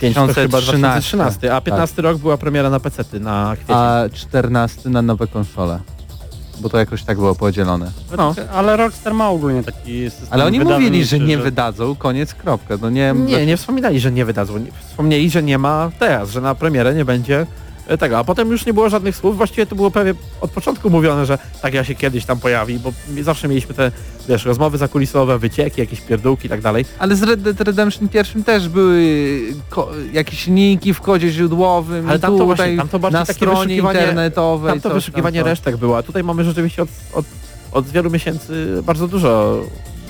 [0.00, 3.76] 5 to chyba 2013, 2013, a 15 rok była premiera na PC na kwiecień.
[3.76, 5.80] a 14 na nowe konsole.
[6.60, 7.90] Bo to jakoś tak było podzielone.
[8.16, 8.34] No.
[8.52, 12.74] Ale Rockstar ma ogólnie taki system Ale oni mówili, że nie wydadzą, koniec, kropka.
[12.82, 14.58] No nie, Nie, nie wspominali, że nie wydadzą.
[14.58, 17.46] Nie- Wspomnieli, że nie ma teraz, że na premierę nie będzie
[17.96, 18.18] tego.
[18.18, 19.36] A potem już nie było żadnych słów.
[19.36, 22.92] Właściwie to było prawie od początku mówione, że tak ja się kiedyś tam pojawi, bo
[23.22, 23.92] zawsze mieliśmy te,
[24.28, 26.84] wiesz, rozmowy zakulisowe, wycieki, jakieś pierdółki i tak dalej.
[26.98, 29.02] Ale z Red Dead Redemption pierwszym też były
[30.12, 33.36] jakieś linki w kodzie źródłowym, Ale tam to tutaj właśnie, tam to bardziej na takie
[33.36, 34.72] stronie internetowej.
[34.72, 35.48] Tam to wyszukiwanie coś.
[35.48, 37.24] resztek było, a tutaj mamy rzeczywiście od, od,
[37.72, 39.60] od wielu miesięcy bardzo dużo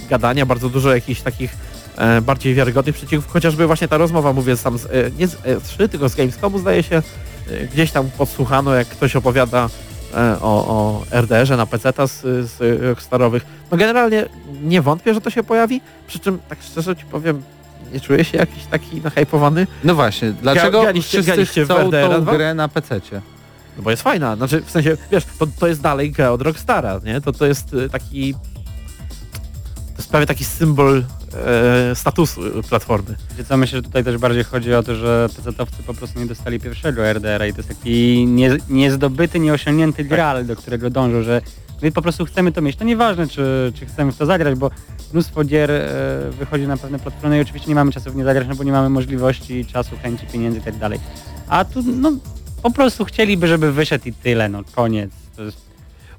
[0.09, 1.57] gadania, bardzo dużo jakichś takich
[1.97, 4.89] e, bardziej wiarygodnych przeciwów, chociażby właśnie ta rozmowa, mówię sam z, e,
[5.19, 7.03] nie z E3, tylko z Gamescomu zdaje się, e,
[7.73, 9.69] gdzieś tam podsłuchano, jak ktoś opowiada
[10.15, 13.47] e, o, o RDR-ze na PC z, z Rockstarowych.
[13.71, 14.27] No generalnie
[14.63, 17.43] nie wątpię, że to się pojawi, przy czym tak szczerze ci powiem,
[17.93, 22.33] nie czuję się jakiś taki nachajpowany, No właśnie, dlaczego graliście- wszyscy chcą tą 2?
[22.33, 23.21] grę na PC-cie?
[23.77, 27.01] No bo jest fajna, znaczy w sensie, wiesz, to, to jest dalej gra od Rockstara,
[27.05, 27.21] nie?
[27.21, 28.35] To, to jest y, taki...
[28.35, 31.05] To jest prawie taki symbol
[31.35, 33.17] e, statusu y, platformy.
[33.49, 36.61] Co, myślę, że tutaj też bardziej chodzi o to, że PC-towcy po prostu nie dostali
[36.61, 41.41] pierwszego RDR-a i to jest taki nie, niezdobyty, nieosiągnięty graal, do którego dążą, że
[41.83, 42.77] my po prostu chcemy to mieć.
[42.77, 44.71] To nieważne, czy, czy chcemy w to zagrać, bo
[45.13, 45.87] mnóstwo gier e,
[46.39, 48.73] wychodzi na pewne platformy i oczywiście nie mamy czasu w nie zagrać, no bo nie
[48.73, 51.01] mamy możliwości, czasu, chęci, pieniędzy i tak dalej.
[51.49, 52.13] A tu, no,
[52.63, 55.11] po prostu chcieliby, żeby wyszedł i tyle, no, koniec.
[55.37, 55.68] To jest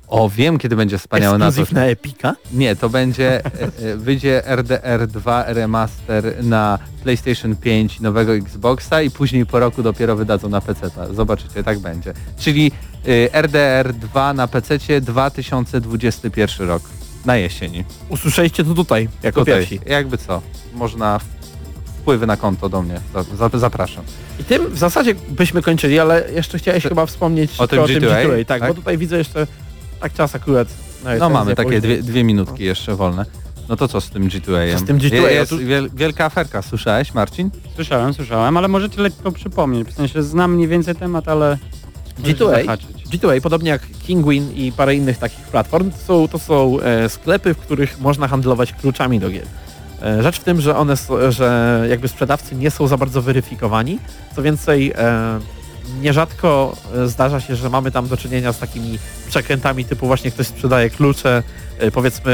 [0.10, 1.50] O, wiem kiedy będzie wspaniały na to.
[1.50, 2.36] Ekskluzyw na Epika.
[2.54, 3.52] Nie, to będzie, e,
[3.92, 10.16] e, wyjdzie RDR 2 remaster na PlayStation 5 nowego Xboxa i później po roku dopiero
[10.16, 10.90] wydadzą na PC.
[11.12, 12.14] Zobaczycie, tak będzie.
[12.38, 12.72] Czyli
[13.08, 16.84] y, RDR 2 na PC 2021 rok.
[17.26, 17.84] Na jesieni.
[18.10, 19.80] Usłyszeliście to tutaj, jako Tutaj, pierwsi.
[19.86, 20.42] jakby co,
[20.74, 21.20] można
[21.86, 23.00] wpływy na konto do mnie.
[23.14, 24.04] Za- za- Zapraszam.
[24.40, 27.96] I tym w zasadzie byśmy kończyli, ale jeszcze chciałeś chyba wspomnieć O tym o tym
[28.04, 28.70] G2A, G2A, tak, tak?
[28.70, 29.48] bo tutaj widzę jeszcze
[30.00, 30.68] tak czas akurat.
[31.04, 33.26] No recenzję mamy takie dwie, dwie minutki jeszcze wolne.
[33.70, 34.74] No to co z tym G2A?
[34.74, 35.28] Co z tym G2A?
[35.32, 37.50] Jest wiel, wielka aferka, słyszałeś Marcin?
[37.76, 39.88] Słyszałem, słyszałem, ale możecie lekko przypomnieć.
[39.88, 41.58] W sensie znam mniej więcej temat, ale
[42.20, 42.88] możecie G2A, zahaczyć.
[43.12, 47.54] G2A, podobnie jak Kingwin i parę innych takich platform, to są, to są e, sklepy,
[47.54, 49.46] w których można handlować kluczami do gier.
[50.04, 54.00] E, rzecz w tym, że one, s- że jakby sprzedawcy nie są za bardzo weryfikowani.
[54.36, 55.40] Co więcej, e,
[56.02, 60.48] nierzadko e, zdarza się, że mamy tam do czynienia z takimi przekrętami typu właśnie ktoś
[60.48, 61.44] sprzedaje klucze,
[61.80, 62.32] e, powiedzmy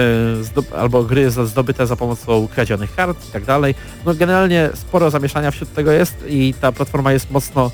[0.78, 3.76] albo gry zdobyte za pomocą kradzionych kart i tak dalej.
[4.06, 7.72] No generalnie sporo zamieszania wśród tego jest i ta platforma jest mocno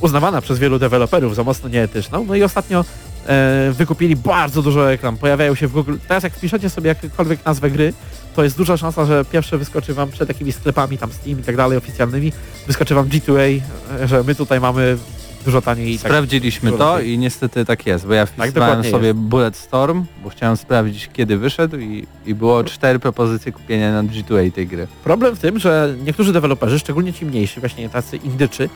[0.00, 2.24] uznawana przez wielu deweloperów za mocno nieetyczną.
[2.24, 2.84] No i ostatnio
[3.26, 5.16] e, wykupili bardzo dużo reklam.
[5.16, 5.94] Pojawiają się w Google.
[6.08, 7.92] Teraz jak wpiszecie sobie jakąkolwiek nazwę gry,
[8.36, 11.56] to jest duża szansa, że pierwsze wyskoczy wam przed jakimiś sklepami, tam Steam i tak
[11.56, 12.32] dalej, oficjalnymi,
[12.66, 13.60] wyskoczy wam G2A,
[14.00, 14.98] e, że my tutaj mamy
[15.44, 16.10] dużo taniej tak.
[16.10, 19.18] Sprawdziliśmy dużo to i niestety tak jest, bo ja wpisywałem dokładnie sobie jest.
[19.18, 24.52] Bullet Storm, bo chciałem sprawdzić kiedy wyszedł i, i było cztery propozycje kupienia na G2A
[24.52, 24.86] tej gry.
[25.04, 28.68] Problem w tym, że niektórzy deweloperzy, szczególnie ci mniejsi, właśnie tacy indyczy,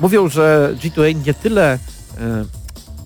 [0.00, 1.78] mówią, że G2A nie tyle
[2.18, 2.44] e,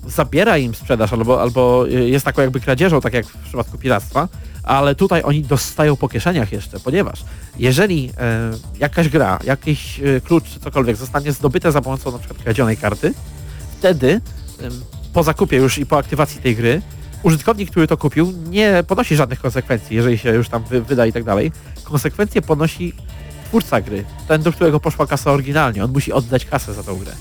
[0.07, 4.29] zabiera im sprzedaż albo, albo e, jest taką jakby kradzieżą, tak jak w przypadku piractwa,
[4.63, 7.25] ale tutaj oni dostają po kieszeniach jeszcze, ponieważ
[7.59, 12.43] jeżeli e, jakaś gra, jakiś e, klucz czy cokolwiek zostanie zdobyte za pomocą na przykład
[12.43, 13.15] kradzionej karty,
[13.79, 14.21] wtedy
[14.63, 14.73] em,
[15.13, 16.83] po zakupie już i po aktywacji tej gry
[17.23, 21.13] użytkownik, który to kupił, nie ponosi żadnych konsekwencji, jeżeli się już tam wy, wyda i
[21.13, 21.53] tak dalej.
[21.85, 22.93] Konsekwencje ponosi
[23.45, 25.85] twórca gry, ten, do którego poszła kasa oryginalnie.
[25.85, 27.13] On musi oddać kasę za tą grę.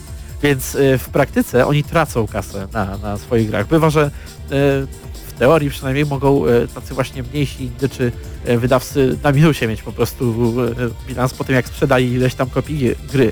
[0.45, 3.67] Więc y, w praktyce oni tracą kasę na, na swoich grach.
[3.67, 4.09] Bywa, że y,
[5.27, 8.11] w teorii przynajmniej mogą y, tacy właśnie mniejsi indyczy
[8.57, 10.53] wydawcy na minusie mieć po prostu
[11.07, 13.31] bilans po tym, jak sprzedali ileś tam kopii gry.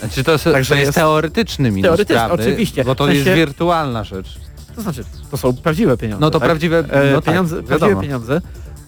[0.00, 2.84] Znaczy to, jest- Także to jest, jest- teoretyczny minus, Teoretyczny, prawdy, oczywiście.
[2.84, 4.38] bo to W sensie- jest wirtualna rzecz.
[4.76, 6.20] To znaczy, to są prawdziwe pieniądze.
[6.20, 6.48] No to tak?
[6.48, 8.02] prawdziwe E, no tak, pieniądze, prawdziwe wiadomo.
[8.02, 8.40] pieniądze.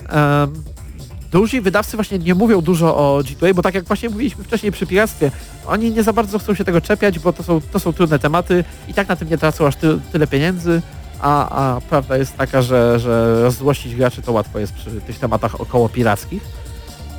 [0.09, 0.53] Em,
[1.33, 4.87] duzi wydawcy właśnie nie mówią dużo o G2A, bo tak jak właśnie mówiliśmy wcześniej przy
[4.87, 5.31] piractwie,
[5.67, 8.65] oni nie za bardzo chcą się tego czepiać, bo to są, to są trudne tematy
[8.89, 10.83] i tak na tym nie tracą aż ty, tyle pieniędzy,
[11.21, 15.61] a, a prawda jest taka, że, że rozzłościć graczy to łatwo jest przy tych tematach
[15.61, 16.43] około pirackich.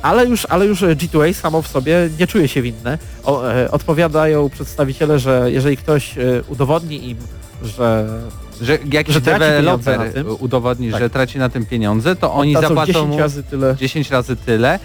[0.02, 2.98] Ale już, ale już G2A samo w sobie nie czuje się winne.
[3.24, 7.18] O, e, odpowiadają przedstawiciele, że jeżeli ktoś e, udowodni im,
[7.62, 8.08] że
[8.60, 10.00] Że jakiś Że deweloper
[10.38, 11.00] udowodni, Tak.
[11.00, 13.76] że traci na tym pieniądze, to oni oddadzą zapłacą 10 mu razy tyle.
[13.76, 14.78] 10 razy tyle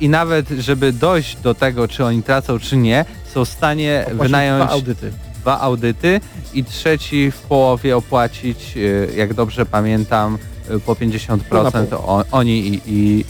[0.00, 3.04] i nawet żeby dojść do tego, czy oni tracą, czy nie,
[3.34, 5.12] są w stanie Opłacić wynająć dwa audyty.
[5.40, 6.20] dwa audyty
[6.54, 10.38] i trzeci w połowie opłacić, y, jak dobrze pamiętam,
[10.70, 12.10] y, po 50% Pół na pół.
[12.10, 13.24] o, oni i, i,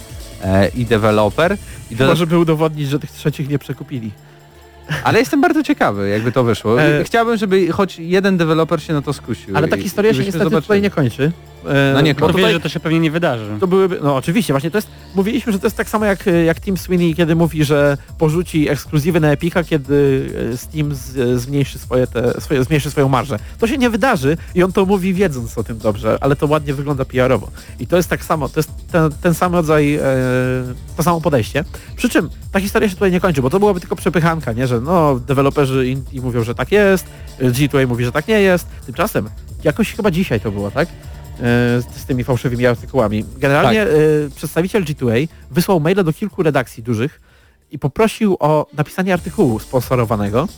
[0.44, 1.56] e, i deweloper.
[1.90, 4.10] I Chyba, do, żeby udowodnić, że tych trzecich nie przekupili.
[5.04, 6.82] Ale jestem bardzo ciekawy, jakby to wyszło.
[6.82, 9.56] E, Chciałbym, żeby choć jeden deweloper się na to skusił.
[9.56, 10.62] Ale ta historia i się niestety zobaczyli.
[10.62, 11.32] tutaj nie kończy.
[11.68, 12.14] E, No nie,
[12.52, 13.56] że to się pewnie nie wydarzy.
[13.60, 16.60] to byłyby, no oczywiście, właśnie to jest, mówiliśmy, że to jest tak samo jak, jak
[16.60, 22.06] Tim Sweeney, kiedy mówi, że porzuci ekskluzywy na Epica, kiedy e, Steam z, zmniejszy, swoje
[22.06, 23.38] te, swoje, zmniejszy swoją marżę.
[23.58, 26.74] To się nie wydarzy i on to mówi wiedząc o tym dobrze, ale to ładnie
[26.74, 27.50] wygląda PR-owo.
[27.80, 30.00] I to jest tak samo, to jest ten, ten sam rodzaj, e,
[30.96, 31.64] to samo podejście.
[31.96, 34.80] Przy czym ta historia się tutaj nie kończy, bo to byłaby tylko przepychanka, nie, że
[34.80, 37.06] no, deweloperzy i, i mówią, że tak jest,
[37.40, 38.66] G2A mówi, że tak nie jest.
[38.86, 39.28] Tymczasem,
[39.64, 40.88] jakoś chyba dzisiaj to było, tak?
[41.40, 43.24] E, z, tymi fałszywymi artykułami.
[43.38, 43.86] Generalnie e,
[44.36, 47.20] przedstawiciel G2A wysłał maila do kilku redakcji dużych
[47.70, 50.48] i poprosił o napisanie artykułu sponsorowanego,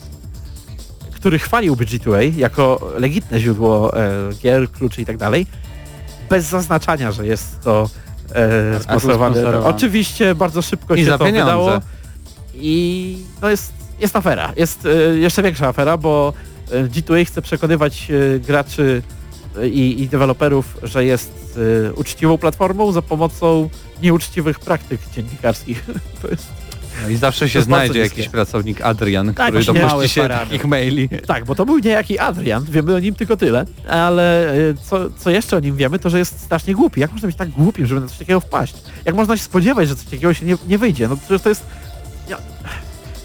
[1.15, 4.11] który chwaliłby G2A jako legitne źródło e,
[4.43, 5.47] gier, kluczy i tak dalej,
[6.31, 7.91] bez zaznaczania, że jest to
[8.35, 9.35] e, sponsorowane.
[9.35, 9.77] sponsorowane.
[9.77, 11.45] Oczywiście bardzo szybko I się za to pieniądze.
[11.45, 11.81] wydało
[12.55, 14.53] i no jest, jest afera.
[14.57, 16.33] Jest e, jeszcze większa afera, bo
[16.71, 19.03] e, G2A chce przekonywać e, graczy
[19.67, 23.69] i, i deweloperów, że jest e, uczciwą platformą za pomocą
[24.03, 25.85] nieuczciwych praktyk dziennikarskich.
[26.23, 26.47] to jest,
[27.03, 28.17] No I zawsze się znajdzie niskie.
[28.17, 30.45] jakiś pracownik Adrian, Tak, który dopuści się parady.
[30.45, 31.09] takich maili.
[31.27, 35.31] tak, bo to był niejaki Adrian, wiemy o nim tylko tyle, ale e, co, co
[35.31, 37.01] jeszcze o nim wiemy, to że jest strasznie głupi.
[37.01, 38.75] Jak można być tak głupim, żeby na coś takiego wpaść?
[39.05, 41.09] Jak można się spodziewać, że coś takiego się nie, nie wyjdzie?
[41.09, 41.63] No przecież to jest...
[42.29, 42.43] Ja, to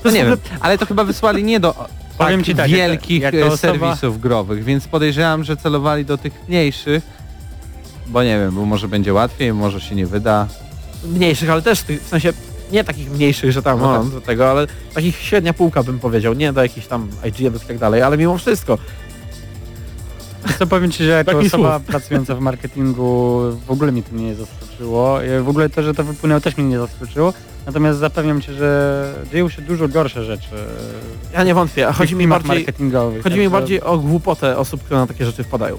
[0.05, 1.75] No nie wiem, ale to chyba wysłali nie do
[2.17, 5.57] Powiem tak ci tak, wielkich jak to- jak e, osoba- serwisów growych, więc podejrzewam, że
[5.57, 7.03] celowali do tych mniejszych,
[8.07, 10.47] bo nie wiem, bo może będzie łatwiej, może się nie wyda.
[11.03, 12.33] mniejszych, ale też w sensie
[12.71, 16.53] nie takich mniejszych, że tam No do tego, ale takich średnia półka bym powiedział, nie
[16.53, 18.77] do jakichś tam IGN-ów i tak dalej, ale mimo wszystko.
[20.59, 21.87] Co powiem Ci, że jako Taki osoba słów.
[21.87, 25.19] pracująca w marketingu w ogóle mnie to nie zaskoczyło.
[25.43, 27.33] W ogóle to, że to wypłynęło też mnie nie zaskoczyło.
[27.65, 30.47] Natomiast zapewniam Cię, że dzieją się dużo gorsze rzeczy.
[31.33, 33.23] Ja nie wątpię, a chodzi mi bardziej, marketingowych.
[33.23, 35.77] chodzi mi Także- bardziej o głupotę osób, które na takie rzeczy wpadają.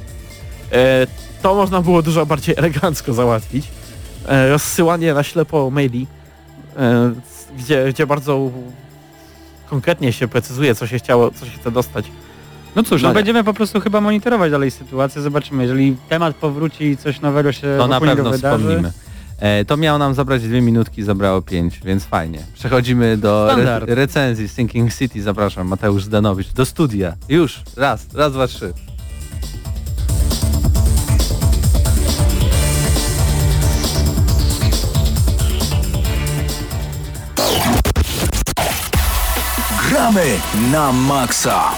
[0.73, 1.07] E,
[1.43, 3.69] to można było dużo bardziej elegancko załatwić.
[4.29, 6.07] E, rozsyłanie na ślepo maili,
[6.77, 7.13] e,
[7.59, 8.51] gdzie, gdzie bardzo
[9.71, 12.07] konkretnie się precyzuje, co się chciało, co się chce dostać.
[12.77, 15.23] No cóż, No no będziemy po prostu chyba monitorować dalej sytuację.
[15.23, 18.39] Zobaczymy, jeżeli temat powróci i coś nowego się To na pewno wydarzy.
[18.59, 18.93] wspomnimy.
[19.39, 22.39] E, to miało nam zabrać dwie minutki, zabrało pięć, więc fajnie.
[22.55, 23.89] Przechodzimy do re Standard.
[23.91, 25.23] recenzji Sinking City.
[25.23, 27.17] Zapraszam, Mateusz Zdanowicz, do studia.
[27.29, 28.73] Już, raz, raz, dwa, trzy.
[39.89, 40.39] Gramy
[40.73, 41.71] na maksa.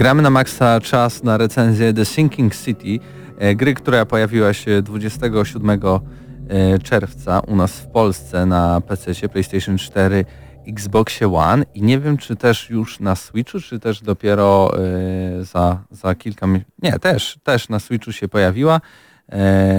[0.00, 2.98] Gramy na maksa czas na recenzję The Sinking City,
[3.38, 9.78] e, gry, która pojawiła się 27 e, czerwca u nas w Polsce na PC, PlayStation
[9.78, 10.24] 4,
[10.68, 15.84] Xboxie One i nie wiem czy też już na Switchu, czy też dopiero e, za,
[15.90, 16.72] za kilka miesięcy.
[16.82, 18.80] Nie, też, też na Switchu się pojawiła.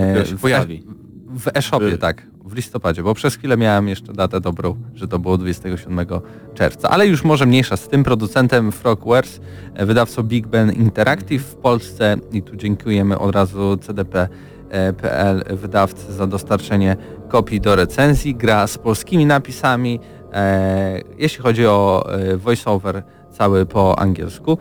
[0.07, 0.86] Dopiero się w pojawi.
[1.30, 2.31] W e-shopie, tak.
[2.46, 6.06] W listopadzie, bo przez chwilę miałem jeszcze datę dobrą, że to było 27
[6.54, 6.89] czerwca.
[6.89, 9.42] Ale już może mniejsza z tym producentem Frogwares,
[9.74, 16.28] e, wydawcą Big Ben Interactive w Polsce i tu dziękujemy od razu CDP.pl wydawcy za
[16.28, 16.98] dostarczenie
[17.30, 18.36] kopii do recenzji.
[18.36, 20.00] Gra z polskimi napisami,
[20.34, 24.58] e, jeśli chodzi o e, voiceover cały po angielsku.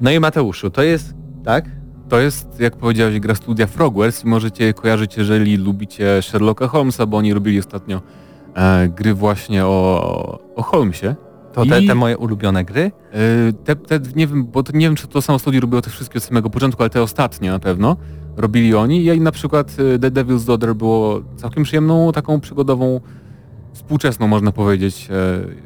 [0.00, 1.14] No i Mateuszu, to jest,
[1.44, 1.64] tak?
[2.08, 7.06] To jest, jak powiedziałeś, gra studia Frogwares i możecie je kojarzyć, jeżeli lubicie Sherlocka Holmesa,
[7.06, 8.02] bo oni robili ostatnio
[8.54, 11.14] e, gry właśnie o, o Holmesie.
[11.52, 12.92] To te, I- te moje ulubione gry?
[13.12, 15.90] E, te, te, nie wiem, bo to, nie wiem, czy to samo studio robiło te
[15.90, 17.96] wszystkie od samego początku, ale te ostatnie na pewno
[18.36, 19.04] robili oni.
[19.04, 23.00] I na przykład e, The Devil's Daughter było całkiem przyjemną, taką przygodową,
[23.72, 25.08] współczesną można powiedzieć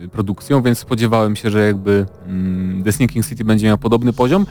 [0.05, 4.47] e, produkcją, więc spodziewałem się, że jakby mm, The Sneaking City będzie miał podobny poziom.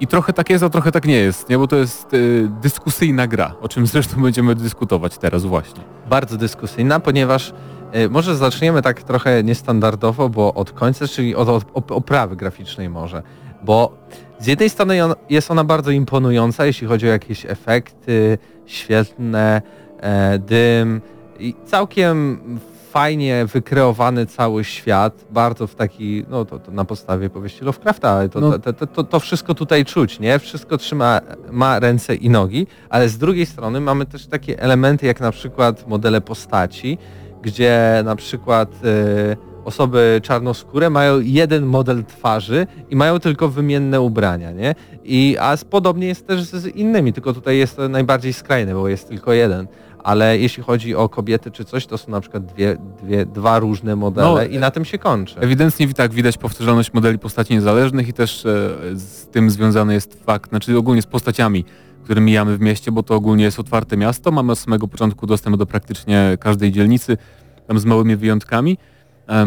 [0.00, 1.58] I trochę tak jest, a trochę tak nie jest, nie?
[1.58, 2.16] bo to jest e,
[2.62, 5.80] dyskusyjna gra, o czym zresztą będziemy dyskutować teraz właśnie.
[6.10, 7.52] Bardzo dyskusyjna, ponieważ
[7.92, 12.88] e, może zaczniemy tak trochę niestandardowo, bo od końca, czyli od, od op- oprawy graficznej
[12.88, 13.22] może.
[13.62, 13.98] Bo
[14.38, 19.62] z jednej strony on- jest ona bardzo imponująca, jeśli chodzi o jakieś efekty świetlne,
[20.00, 21.00] e, dym
[21.38, 22.40] i całkiem
[23.00, 28.28] fajnie wykreowany cały świat, bardzo w taki, no to, to na podstawie powieści Lovecrafta, ale
[28.28, 28.58] to, No.
[28.58, 30.38] to, to, to, to wszystko tutaj czuć, nie?
[30.38, 31.20] Wszystko trzyma,
[31.50, 35.88] ma ręce i nogi, ale z drugiej strony mamy też takie elementy jak na przykład
[35.88, 36.98] modele postaci,
[37.42, 44.50] gdzie na przykład e, osoby czarnoskóre mają jeden model twarzy i mają tylko wymienne ubrania,
[44.52, 44.74] nie?
[45.04, 48.88] I, a z- podobnie jest też z innymi, tylko tutaj jest to najbardziej skrajne, bo
[48.88, 49.66] jest tylko jeden.
[50.06, 53.96] Ale jeśli chodzi o kobiety czy coś, to są na przykład dwie, dwie, dwa różne
[53.96, 55.40] modele No, i na tym się kończy.
[55.40, 60.50] Ewidentnie tak widać powtarzalność modeli postaci niezależnych i też e, z tym związany jest fakt,
[60.50, 61.64] znaczy ogólnie z postaciami,
[62.04, 65.56] które mijamy w mieście, bo to ogólnie jest otwarte miasto, mamy od samego początku dostęp
[65.56, 67.16] do praktycznie każdej dzielnicy,
[67.66, 68.78] tam z małymi wyjątkami.
[69.28, 69.46] E,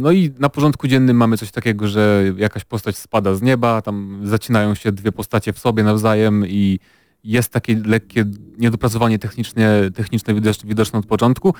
[0.00, 4.20] no i na porządku dziennym mamy coś takiego, że jakaś postać spada z nieba, tam
[4.24, 6.78] zacinają się dwie postacie w sobie nawzajem i
[7.24, 8.24] jest takie lekkie
[8.58, 11.54] niedopracowanie techniczne, techniczne widocz- widoczne od początku.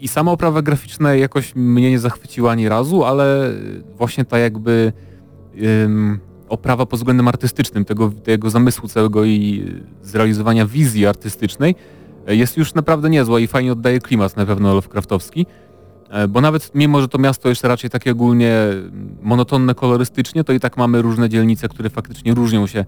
[0.00, 3.52] I sama oprawa graficzna jakoś mnie nie zachwyciła ani razu, ale
[3.98, 4.92] właśnie ta jakby
[6.48, 9.64] oprawa pod względem artystycznym, tego, tego zamysłu całego i
[10.02, 11.74] zrealizowania wizji artystycznej
[12.26, 15.46] e, jest już naprawdę niezła i fajnie oddaje klimat na pewno Lovecraftowski.
[16.10, 18.54] E, Bo nawet mimo, że to miasto jest raczej takie ogólnie
[19.22, 22.84] monotonne kolorystycznie, to i tak mamy różne dzielnice, które faktycznie różnią się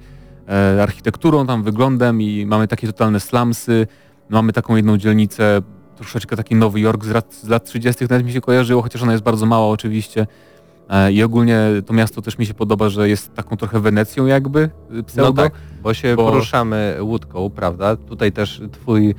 [0.82, 3.86] architekturą, tam wyglądem i mamy takie totalne slumsy,
[4.28, 5.62] mamy taką jedną dzielnicę,
[5.97, 8.05] troszeczkę taki Nowy Jork z lat, z lat 30.
[8.11, 10.26] nawet mi się kojarzyło, chociaż ona jest bardzo mała oczywiście.
[10.90, 14.61] E, I ogólnie to miasto też mi się podoba, że jest taką trochę Wenecją jakby,
[14.61, 15.43] y, No pseudo.
[15.43, 17.97] tak, bo się bo- poruszamy łódką, prawda?
[17.97, 19.14] Tutaj też twój e,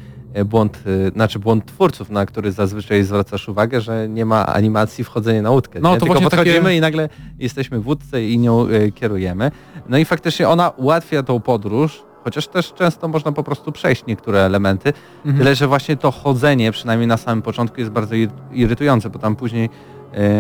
[0.45, 5.41] błąd, e, znaczy błąd twórców, na który zazwyczaj zwracasz uwagę, że nie ma animacji wchodzenia
[5.41, 5.79] na łódkę.
[5.79, 5.95] No, nie?
[5.95, 7.09] to Tylko właśnie takie- podchodzimy i nagle
[7.39, 9.51] jesteśmy w łódce i nią e, kierujemy.
[9.89, 14.39] No i faktycznie ona ułatwia tą podróż, chociaż też często można po prostu przejść niektóre
[14.39, 15.37] elementy, Mhm.
[15.37, 19.35] tyle że właśnie to chodzenie, przynajmniej na samym początku jest bardzo ir- irytujące, bo tam
[19.35, 19.69] później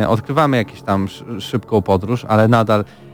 [0.01, 3.12] e, odkrywamy jakąś tam sz- szybką podróż, ale nadal E,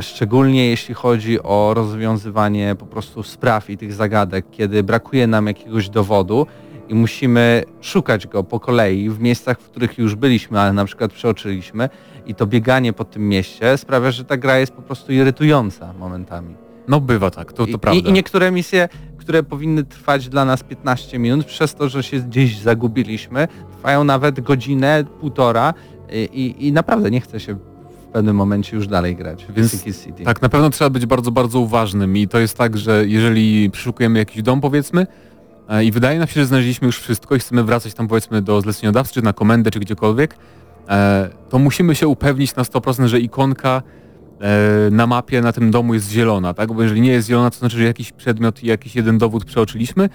[0.00, 5.88] szczególnie jeśli chodzi o rozwiązywanie po prostu spraw i tych zagadek, kiedy brakuje nam jakiegoś
[5.88, 6.46] dowodu
[6.88, 11.12] i musimy szukać go po kolei w miejscach, w których już byliśmy, ale na przykład
[11.12, 11.88] przeoczyliśmy
[12.26, 16.54] i to bieganie po tym mieście sprawia, że ta gra jest po prostu irytująca momentami.
[16.88, 18.00] No bywa tak, to, to I, prawda.
[18.00, 22.20] I, I niektóre misje, które powinny trwać dla nas 15 minut, przez to, że się
[22.20, 25.74] gdzieś zagubiliśmy, trwają nawet godzinę, półtora
[26.32, 27.58] i, i, naprawdę nie chce się
[28.18, 30.24] pewnym momencie już dalej grać w Więc City City.
[30.24, 34.18] Tak, na pewno trzeba być bardzo, bardzo uważnym i to jest tak, że jeżeli przeszukujemy
[34.18, 35.06] jakiś dom powiedzmy
[35.68, 38.60] e, i wydaje nam się, że znaleźliśmy już wszystko i chcemy wracać tam powiedzmy do
[38.60, 40.36] zleceniodawcy, czy na komendę, czy gdziekolwiek,
[40.88, 43.82] e, to musimy się upewnić na 100%, że ikonka
[44.40, 46.72] e, na mapie na tym domu jest zielona, tak?
[46.72, 50.08] Bo jeżeli nie jest zielona, to znaczy, że jakiś przedmiot i jakiś jeden dowód przeoczyliśmy.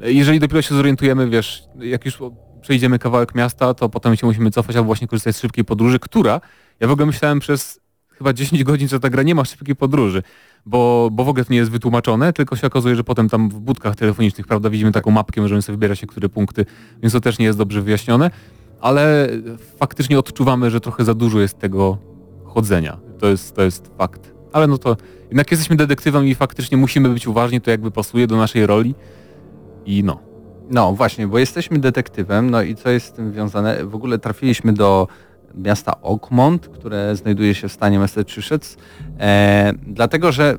[0.00, 2.18] Jeżeli dopiero się zorientujemy, wiesz, jak już
[2.64, 6.40] przejdziemy kawałek miasta, to potem się musimy cofać albo właśnie korzystać z szybkiej podróży, która,
[6.80, 10.22] ja w ogóle myślałem przez chyba 10 godzin, że ta gra nie ma szybkiej podróży,
[10.66, 13.60] bo, bo w ogóle to nie jest wytłumaczone, tylko się okazuje, że potem tam w
[13.60, 16.66] budkach telefonicznych, prawda, widzimy taką mapkę, możemy sobie wybierać niektóre punkty,
[17.02, 18.30] więc to też nie jest dobrze wyjaśnione,
[18.80, 19.28] ale
[19.78, 21.98] faktycznie odczuwamy, że trochę za dużo jest tego
[22.44, 22.96] chodzenia.
[23.18, 24.34] To jest, to jest fakt.
[24.52, 24.96] Ale no to
[25.28, 28.94] jednak jesteśmy detektywem i faktycznie musimy być uważni, to jakby pasuje do naszej roli
[29.86, 30.33] i no.
[30.70, 33.84] No właśnie, bo jesteśmy detektywem, no i co jest z tym związane?
[33.84, 35.08] W ogóle trafiliśmy do
[35.54, 38.76] miasta Oakmont, które znajduje się w stanie Massachusetts,
[39.20, 40.58] e, dlatego że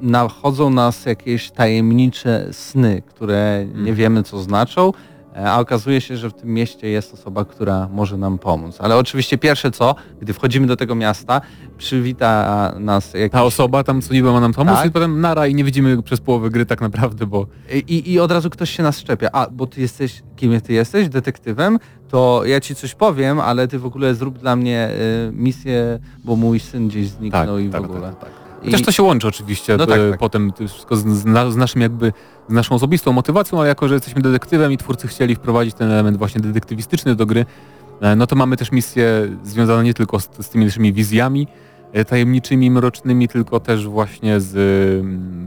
[0.00, 3.94] nachodzą nas jakieś tajemnicze sny, które nie Mm.
[3.94, 4.92] wiemy co znaczą.
[5.36, 8.76] E, a okazuje się, że w tym mieście jest osoba, która może nam pomóc.
[8.80, 11.40] Ale oczywiście pierwsze co, gdy wchodzimy do tego miasta,
[11.78, 13.32] przywita nas jakiś...
[13.32, 14.86] Ta osoba tam co niby ma nam pomóc Tak.
[14.86, 17.46] i potem nara i nie widzimy przez połowę gry tak naprawdę, bo
[17.88, 19.28] I, I od razu ktoś się nas szczepia.
[19.32, 21.08] A, bo ty jesteś, kim ty jesteś?
[21.08, 21.78] Detektywem?
[22.08, 24.90] To ja ci coś powiem, ale ty w ogóle zrób dla mnie
[25.28, 28.00] y, misję, bo mój syn gdzieś zniknął i w ogóle.
[28.00, 28.45] Tak, tak.
[28.66, 30.18] I, Też to się łączy oczywiście No tak, tak.
[30.18, 32.12] potem wszystko z, z, na- z naszym jakby
[32.48, 36.16] z naszą osobistą motywacją, ale jako, że jesteśmy detektywem i twórcy chcieli wprowadzić ten element
[36.16, 37.46] właśnie detektywistyczny do gry,
[38.00, 41.48] e, no to mamy też misje związane nie tylko z, z tymi naszymi wizjami
[41.92, 44.50] e, tajemniczymi, mrocznymi, tylko też właśnie z,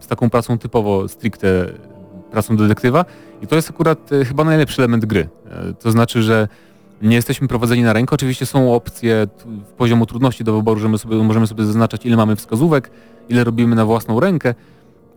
[0.03, 1.47] z taką pracą typowo stricte
[2.31, 3.05] pracą detektywa
[3.41, 5.29] i to jest akurat e, chyba najlepszy element gry.
[5.79, 6.47] To znaczy, że
[7.01, 8.15] nie jesteśmy prowadzeni na rękę.
[8.15, 9.27] Oczywiście są opcje
[9.77, 12.91] poziomu trudności do wyboru, że sobie, możemy sobie zaznaczać ile mamy wskazówek,
[13.29, 14.53] ile robimy na własną rękę.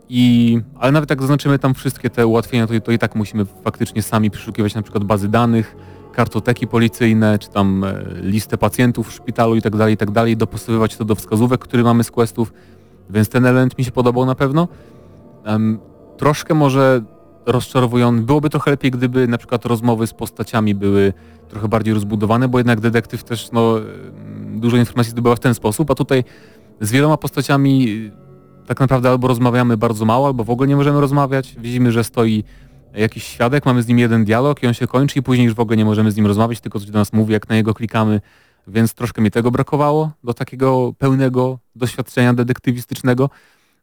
[0.08, 4.02] I, ale nawet jak zaznaczymy tam wszystkie te ułatwienia, to, to i tak musimy faktycznie
[4.02, 5.76] sami przeszukiwać na przykład bazy danych,
[6.12, 10.36] kartoteki policyjne, czy tam e, listę pacjentów w szpitalu i tak dalej, i tak dalej,
[10.36, 12.52] dopasowywać to do wskazówek, które mamy z questów,
[13.10, 14.68] więc ten element mi się podobał na pewno.
[15.44, 15.78] Em,
[16.16, 17.02] troszkę może
[17.46, 21.12] rozczarowujący, byłoby trochę lepiej, gdyby na przykład rozmowy z postaciami były
[21.48, 25.90] trochę bardziej rozbudowane, bo jednak detektyw też no, em, dużo informacji zdobywa w ten sposób,
[25.90, 26.24] a tutaj
[26.80, 31.00] z wieloma postaciami y, tak naprawdę albo rozmawiamy bardzo mało, albo w ogóle nie możemy
[31.00, 31.56] rozmawiać.
[31.58, 32.44] Widzimy, że stoi
[32.94, 35.60] jakiś świadek, mamy z nim jeden dialog i on się kończy i później już w
[35.60, 38.20] ogóle nie możemy z nim rozmawiać, tylko coś do nas mówi, jak na niego klikamy,
[38.66, 43.30] więc troszkę mi tego brakowało do takiego pełnego doświadczenia detektywistycznego.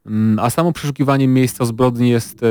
[0.10, 2.48] Mm, A samo przeszukiwanie miejsca zbrodni jest e,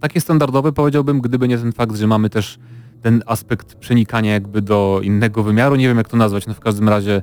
[0.00, 2.58] takie standardowe, powiedziałbym, gdyby nie ten fakt, że mamy też
[3.02, 5.76] ten aspekt przenikania jakby do innego wymiaru.
[5.76, 7.22] Nie wiem jak to nazwać, no w każdym razie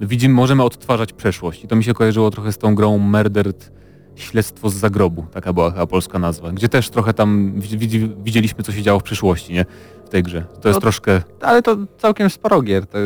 [0.00, 1.64] widzimy, możemy odtwarzać przeszłość.
[1.64, 3.72] I to mi się kojarzyło trochę z tą grą Murdered
[4.16, 8.72] Śledztwo z zagrobu, taka była polska nazwa, gdzie też trochę tam widzi- widzi- widzieliśmy, co
[8.72, 9.64] się działo w przyszłości, nie?
[10.10, 10.44] Tej grze.
[10.60, 11.22] To jest No, troszkę...
[11.40, 12.98] Ale to całkiem sporo gier, to,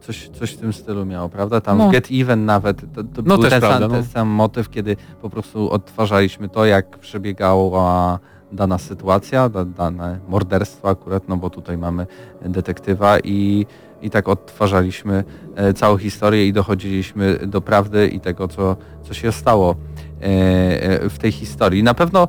[0.00, 1.60] coś, coś w tym stylu miało, prawda?
[1.60, 1.90] Tam No.
[1.90, 4.06] Get Even nawet, to, to No był ten, prawda, sam, ten no.
[4.12, 8.18] sam motyw, kiedy po prostu odtwarzaliśmy to, jak przebiegała
[8.52, 12.06] dana sytuacja, da, dane morderstwo akurat, no bo tutaj mamy
[12.42, 13.66] detektywa i,
[14.02, 15.24] i tak odtwarzaliśmy
[15.54, 19.76] e, całą historię i dochodziliśmy do prawdy i tego, co, co się stało
[20.22, 21.82] e, e, w tej historii.
[21.82, 22.28] Na pewno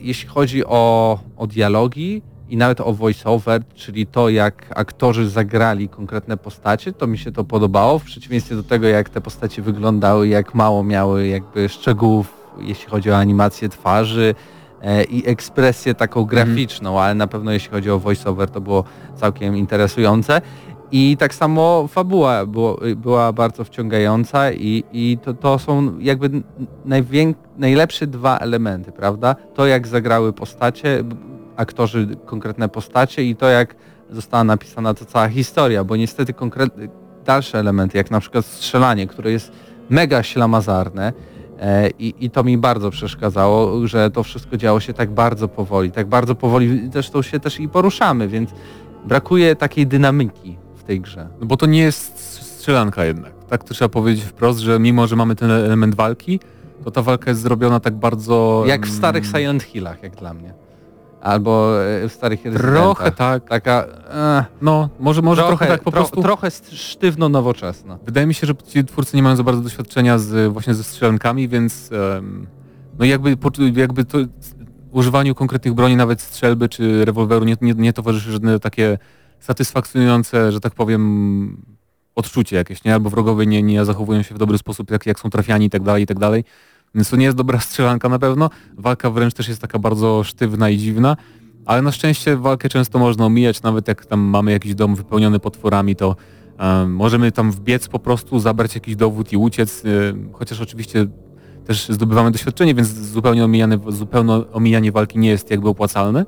[0.00, 6.36] jeśli chodzi o, o dialogi i nawet o voice-over, czyli to jak aktorzy zagrali konkretne
[6.36, 10.54] postacie, to mi się to podobało, w przeciwieństwie do tego jak te postacie wyglądały, jak
[10.54, 14.34] mało miały jakby szczegółów, jeśli chodzi o animację twarzy
[14.82, 18.84] e, i ekspresję taką graficzną, ale na pewno jeśli chodzi o voice-over to było
[19.16, 20.40] całkiem interesujące.
[20.92, 26.42] I tak samo fabuła było, była bardzo wciągająca i, i to, to są jakby
[27.56, 29.36] najlepsze dwa elementy, prawda?
[29.54, 31.04] To jak zagrały postacie,
[31.56, 33.74] aktorzy konkretne postacie i to jak
[34.10, 36.88] została napisana ta cała historia, bo niestety konkretne
[37.24, 39.52] dalsze elementy, jak na przykład strzelanie, które jest
[39.90, 41.12] mega ślamazarne
[41.60, 45.90] e, i, i to mi bardzo przeszkadzało, że to wszystko działo się tak bardzo powoli,
[45.90, 48.50] tak bardzo powoli zresztą się też i poruszamy, więc
[49.04, 51.28] brakuje takiej dynamiki w tej grze.
[51.40, 53.32] No bo to nie jest strzelanka jednak.
[53.48, 56.40] Tak to trzeba powiedzieć wprost, że mimo, że mamy ten element walki,
[56.84, 58.64] to ta walka jest zrobiona tak bardzo...
[58.66, 60.65] Jak w mm, starych Silent Hillach, jak dla mnie.
[61.26, 62.40] Albo e, w starych.
[62.56, 63.48] Trochę tak.
[63.48, 63.84] Taka...
[64.10, 66.22] E, No, może, może trochę, tak po tro- prostu...
[66.22, 67.98] Trochę sztywno nowoczesna.
[68.06, 71.48] Wydaje mi się, że ci twórcy nie mają za bardzo doświadczenia z, właśnie ze strzelankami,
[71.48, 72.46] więc em,
[72.98, 73.36] no jakby,
[73.74, 74.18] jakby to
[74.92, 78.98] używaniu konkretnych broni, nawet strzelby czy rewolweru nie, nie, nie towarzyszy żadne takie
[79.40, 81.62] satysfakcjonujące, że tak powiem,
[82.14, 82.94] odczucie jakieś, nie?
[82.94, 85.82] Albo wrogowie nie, nie zachowują się w dobry sposób, jak, jak są trafiani i tak
[85.82, 86.44] dalej, i tak dalej.
[86.96, 88.50] Więc to nie jest dobra strzelanka na pewno.
[88.78, 91.16] Walka wręcz też jest taka bardzo sztywna i dziwna.
[91.66, 95.96] Ale na szczęście walkę często można omijać, nawet jak tam mamy jakiś dom wypełniony potworami,
[95.96, 96.16] to
[96.58, 101.06] um, możemy tam wbiec po prostu, zabrać jakiś dowód i uciec, y, chociaż oczywiście
[101.64, 106.26] też zdobywamy doświadczenie, więc zupełnie omijane, zupełne omijanie walki nie jest jakby opłacalne,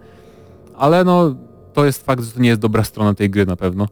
[0.77, 1.35] ale no
[1.73, 3.89] to jest fakt, że to nie jest dobra strona tej gry na pewno.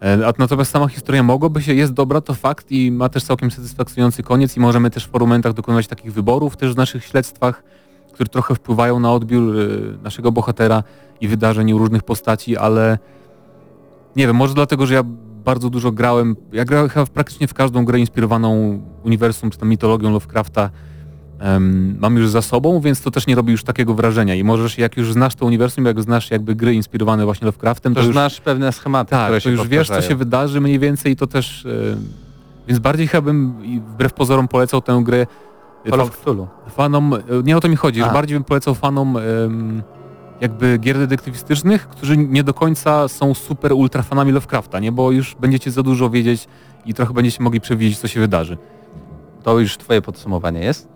[0.00, 4.22] E, natomiast sama historia mogłaby się, jest dobra, to fakt i ma też całkiem satysfakcjonujący
[4.22, 7.62] koniec i możemy też w paru momentach dokonywać takich wyborów też w naszych śledztwach,
[8.12, 10.82] które trochę wpływają na odbiór y, naszego bohatera
[11.20, 12.98] i wydarzeń u różnych postaci, ale
[14.16, 15.02] nie wiem, może dlatego, że ja
[15.44, 20.12] bardzo dużo grałem, ja grałem chyba praktycznie w każdą grę inspirowaną uniwersum czy tam mitologią
[20.12, 20.70] Lovecrafta
[21.38, 24.78] em, mam już za sobą, więc to też nie robi już takiego wrażenia i możesz,
[24.78, 28.14] jak już znasz to uniwersum, jak znasz jakby gry inspirowane właśnie Lovecraftem, To to już
[28.14, 31.16] znasz pewne schematy, tak, które to się już wiesz, co się wydarzy mniej więcej i
[31.16, 31.70] to też, e,
[32.68, 35.26] więc bardziej chyba bym wbrew pozorom polecał tę grę
[35.84, 36.46] e, Call fa- of Cthulhu.
[36.68, 39.16] fanom, e, nie o to mi chodzi, że bardziej bym polecał fanom
[40.40, 44.92] jakby gier detektywistycznych, którzy nie do końca są super ultra fanami Lovecrafta, nie?
[44.92, 46.48] Bo już będziecie za dużo wiedzieć
[46.86, 48.58] i trochę będziecie mogli przewidzieć, co się wydarzy.
[49.42, 50.88] To już twoje podsumowanie jest?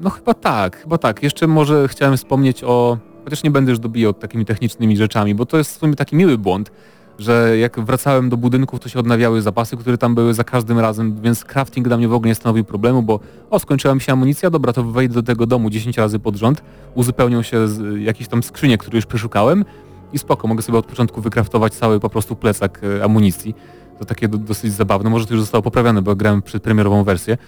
[0.00, 1.22] No chyba tak, chyba tak.
[1.22, 5.58] Jeszcze może chciałem wspomnieć o, chociaż nie będę już dobijał takimi technicznymi rzeczami, bo to
[5.58, 6.70] jest w sumie taki miły błąd,
[7.18, 11.20] że jak wracałem do budynków, to się odnawiały zapasy, które tam były za każdym razem,
[11.22, 13.20] więc crafting dla mnie w ogóle nie stanowił problemu, bo
[13.50, 16.62] o, skończyła mi się amunicja, dobra, to wejdę do tego domu 10 razy pod rząd,
[16.94, 19.64] uzupełnią się z, jakieś tam skrzynie, które już przeszukałem
[20.12, 23.54] i spoko, mogę sobie od początku wykraftować cały po prostu plecak e, amunicji.
[23.98, 27.38] To takie do, dosyć zabawne, może to już zostało poprawione, bo grałem przedpremierową wersję.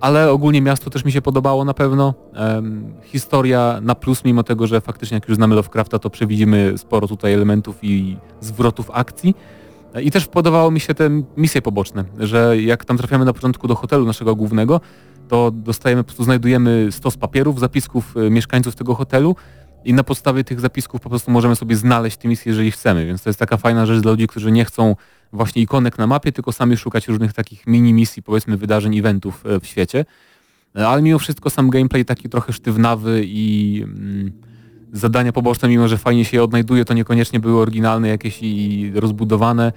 [0.00, 2.14] Ale ogólnie miasto też mi się podobało na pewno.
[3.02, 7.32] Historia na plus, mimo tego, że faktycznie jak już znamy Lovecrafta, to przewidzimy sporo tutaj
[7.34, 9.34] elementów i zwrotów akcji.
[10.02, 13.74] I też podobało mi się te misje poboczne, że jak tam trafiamy na początku do
[13.74, 14.80] hotelu naszego głównego,
[15.28, 19.36] to dostajemy, po prostu znajdujemy stos papierów, zapisków e, mieszkańców tego hotelu
[19.84, 23.22] i na podstawie tych zapisków po prostu możemy sobie znaleźć te misje, jeżeli chcemy, więc
[23.22, 24.96] to jest taka fajna rzecz dla ludzi, którzy nie chcą
[25.32, 29.60] właśnie ikonek na mapie, tylko sami szukać różnych takich mini misji, powiedzmy wydarzeń, eventów e,
[29.60, 30.04] w świecie.
[30.76, 34.32] E, Ale mimo wszystko sam gameplay taki trochę sztywnawy i mm,
[34.92, 39.72] zadania poboczne, mimo że fajnie się je odnajduje, to niekoniecznie były oryginalne jakieś i rozbudowane.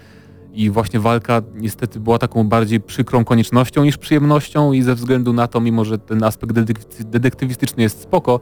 [0.54, 5.48] I właśnie walka niestety była taką bardziej przykrą koniecznością niż przyjemnością i ze względu na
[5.48, 8.40] to, mimo że ten aspekt detek- detektywistyczny jest spoko,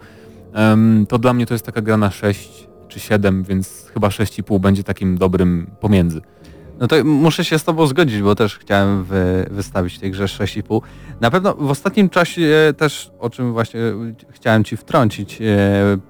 [0.53, 4.59] em, to dla mnie to jest taka gra na 6 czy 7, więc chyba 6,5
[4.59, 6.21] będzie takim dobrym pomiędzy.
[6.79, 10.81] No to muszę się z tobą zgodzić, bo też chciałem wy, wystawić tej grze 6,5.
[11.21, 13.79] Na pewno w ostatnim czasie też, o czym właśnie
[14.29, 15.45] chciałem ci wtrącić, e,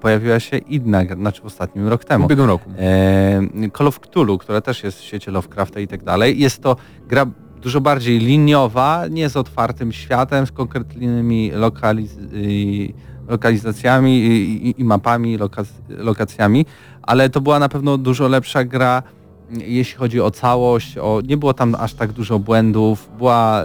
[0.01, 2.25] pojawiła się inna gra, znaczy w ostatnim rok W temu.
[2.25, 2.69] ubiegłym roku.
[2.79, 6.39] E, Call of Cthulhu, która też jest w świecie Lovecrafta i tak dalej.
[6.39, 6.75] Jest to
[7.07, 7.25] gra
[7.61, 12.93] dużo bardziej liniowa, nie z otwartym światem, z konkretnymi lokaliz-
[13.27, 16.65] lokalizacjami i, i, i mapami, lokac- lokacjami,
[17.01, 19.03] ale to była na pewno dużo lepsza gra,
[19.51, 23.63] jeśli chodzi o całość, o, nie było tam aż tak dużo błędów, była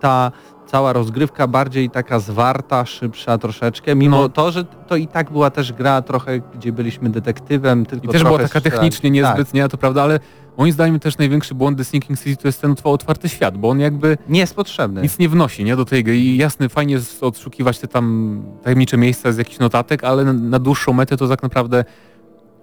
[0.00, 0.32] ta
[0.66, 4.28] cała rozgrywka bardziej taka zwarta, szybsza troszeczkę, mimo No.
[4.28, 8.22] to, że to i tak była też gra trochę, gdzie byliśmy detektywem, tylko I też
[8.24, 9.36] była taka technicznie Tak.
[9.36, 10.20] niezbyt, nie, to prawda, ale
[10.56, 13.68] moim zdaniem też największy błąd The Sinking City to jest ten otw- otwarty świat, bo
[13.70, 15.02] on jakby Nie jest potrzebny.
[15.02, 18.96] nic nie wnosi, nie, do tej gry i jasne, fajnie jest odszukiwać te tam tajemnicze
[18.96, 21.84] miejsca z jakichś notatek, ale na, na dłuższą metę to tak naprawdę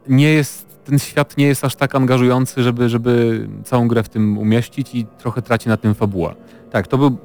[0.09, 4.37] nie jest, ten świat nie jest aż tak angażujący, żeby, żeby całą grę w tym
[4.37, 6.35] umieścić i trochę traci na tym fabuła.
[6.71, 7.17] Tak, to był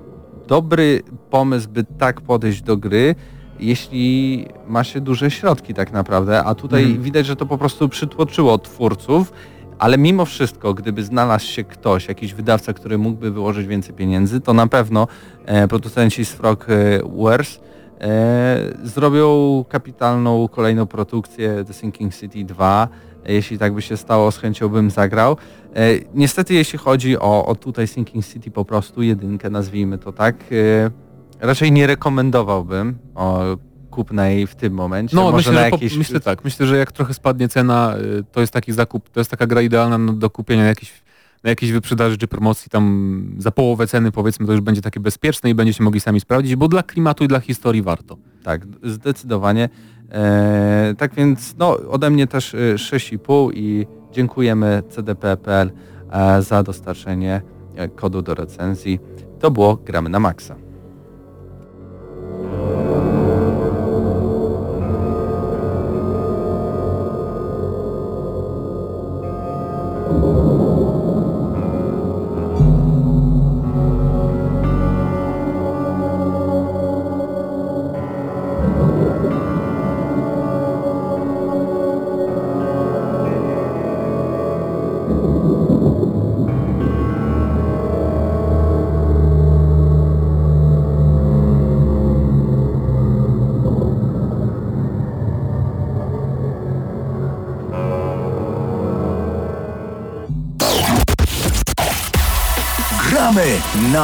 [0.46, 3.14] dobry pomysł, by tak podejść do gry,
[3.60, 7.02] jeśli ma się duże środki tak naprawdę, a tutaj Mhm.
[7.02, 9.32] widać, że to po prostu przytłoczyło twórców,
[9.78, 14.54] ale mimo wszystko, gdyby znalazł się ktoś, jakiś wydawca, który mógłby wyłożyć więcej pieniędzy, to
[14.54, 15.08] na pewno
[15.46, 17.60] e, producenci z Frogwares
[18.00, 22.88] e, zrobią kapitalną kolejną produkcję The Sinking City 2.
[23.24, 25.36] Jeśli tak by się stało, z chęcią bym zagrał.
[25.76, 30.36] E, niestety jeśli chodzi o, o tutaj Sinking City po prostu jedynkę, nazwijmy to tak,
[30.52, 33.56] e, raczej nie rekomendowałbym o
[33.92, 35.16] kupna jej w tym momencie.
[35.16, 35.96] No Może myślę, na że po, jakieś...
[35.96, 39.30] myślę tak, myślę, że jak trochę spadnie cena, y, to jest taki zakup, to jest
[39.30, 41.01] taka gra idealna do kupienia na jakiejś,
[41.44, 45.50] na jakiejś wyprzedaży czy promocji tam za połowę ceny powiedzmy, to już będzie takie bezpieczne
[45.50, 48.16] i będziecie mogli sami sprawdzić, bo dla klimatu i dla historii warto.
[48.42, 49.68] Tak, zdecydowanie.
[50.12, 55.70] E, tak więc no, ode mnie też e, 6,5 i dziękujemy CDP.pl
[56.10, 57.42] e, za dostarczenie
[57.76, 58.98] e, kodu do recenzji.
[59.40, 60.61] To było Gramy na Maxa.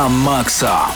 [0.08, 0.88] Na maksa.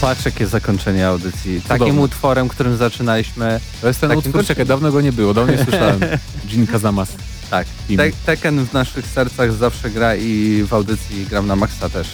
[0.00, 1.60] Patrz jakie zakończenie audycji.
[1.62, 2.02] Takim Cudowne.
[2.02, 3.60] utworem, którym zaczynaliśmy.
[3.80, 6.00] To jest ten utwór, czekaj, dawno go nie było, dawno nie słyszałem.
[6.48, 7.08] Jin Kazamas.
[7.50, 7.66] Tak.
[7.96, 12.08] Te Tekken w naszych sercach zawsze gra i w audycji gram na Maxa też.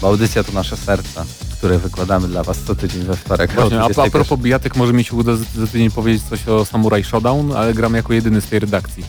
[0.00, 1.24] Bo audycja to nasze serca,
[1.66, 3.52] które wykładamy dla was co tydzień we wtorek.
[3.52, 4.10] Właśnie, a, a 21.
[4.10, 7.94] propos bijatek, może mi się uda za tydzień powiedzieć coś o Samurai Showdown, ale gram
[7.94, 9.04] jako jedyny z tej redakcji.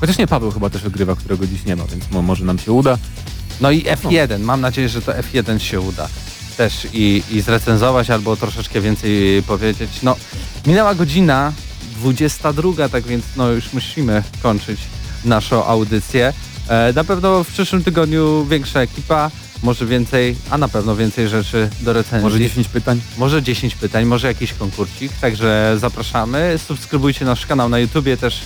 [0.00, 2.72] Chociaż nie, Paweł chyba też ogrywa, którego dziś nie ma, więc mo- może nam się
[2.72, 2.98] uda.
[3.60, 6.08] No i F1, mam nadzieję, że to F1 się uda.
[6.56, 9.90] też i, i zrecenzować albo troszeczkę więcej powiedzieć.
[10.02, 10.16] No,
[10.66, 11.52] minęła godzina
[11.96, 14.80] 22, tak więc no już musimy kończyć
[15.24, 16.32] naszą audycję.
[16.68, 19.30] E, na pewno w przyszłym tygodniu większa ekipa,
[19.62, 22.22] może więcej, a na pewno więcej rzeczy do recenzji.
[22.22, 23.00] Może 10 pytań?
[23.18, 26.58] Może 10 pytań, może jakiś konkursik, także zapraszamy.
[26.66, 28.40] Subskrybujcie nasz kanał na YouTubie też.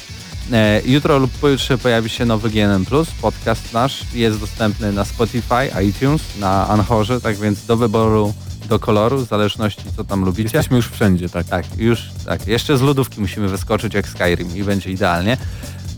[0.52, 2.86] E, jutro lub pojutrze pojawi się nowy GNM+,
[3.20, 8.34] podcast nasz jest dostępny na Spotify, iTunes, na Anchorze, tak więc do wyboru,
[8.68, 10.42] do koloru, w zależności co tam lubicie.
[10.42, 11.46] Jesteśmy już wszędzie, tak.
[11.46, 12.46] Tak, już, tak.
[12.46, 15.36] Jeszcze z lodówki musimy wyskoczyć jak Skyrim i będzie idealnie.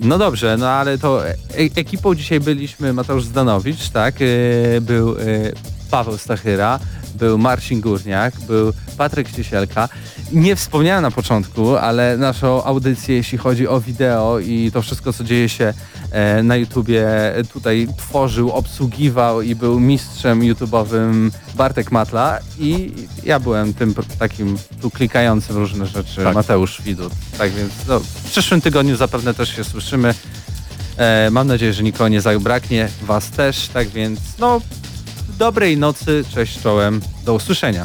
[0.00, 5.24] No dobrze, no ale to e ekipą dzisiaj byliśmy Mateusz Zdanowicz, tak, e był e
[5.90, 6.78] Paweł Stachyra,
[7.14, 9.88] był Marcin Górniak, był Patryk Ciesielka.
[10.32, 15.24] Nie wspomniałem na początku, ale naszą audycję, jeśli chodzi o wideo i to wszystko, co
[15.24, 15.74] dzieje się
[16.10, 17.08] e, na YouTubie,
[17.52, 22.92] tutaj tworzył, obsługiwał i był mistrzem YouTube'owym Bartek Matla i
[23.24, 26.34] ja byłem tym takim tu klikającym różne rzeczy, Tak.
[26.34, 27.12] Mateusz Widut.
[27.38, 30.14] Tak więc no, w przyszłym tygodniu zapewne też się słyszymy.
[30.96, 34.60] E, mam nadzieję, że nikogo nie zabraknie, was też, tak więc no
[35.38, 37.84] dobrej nocy, cześć czołem, do usłyszenia.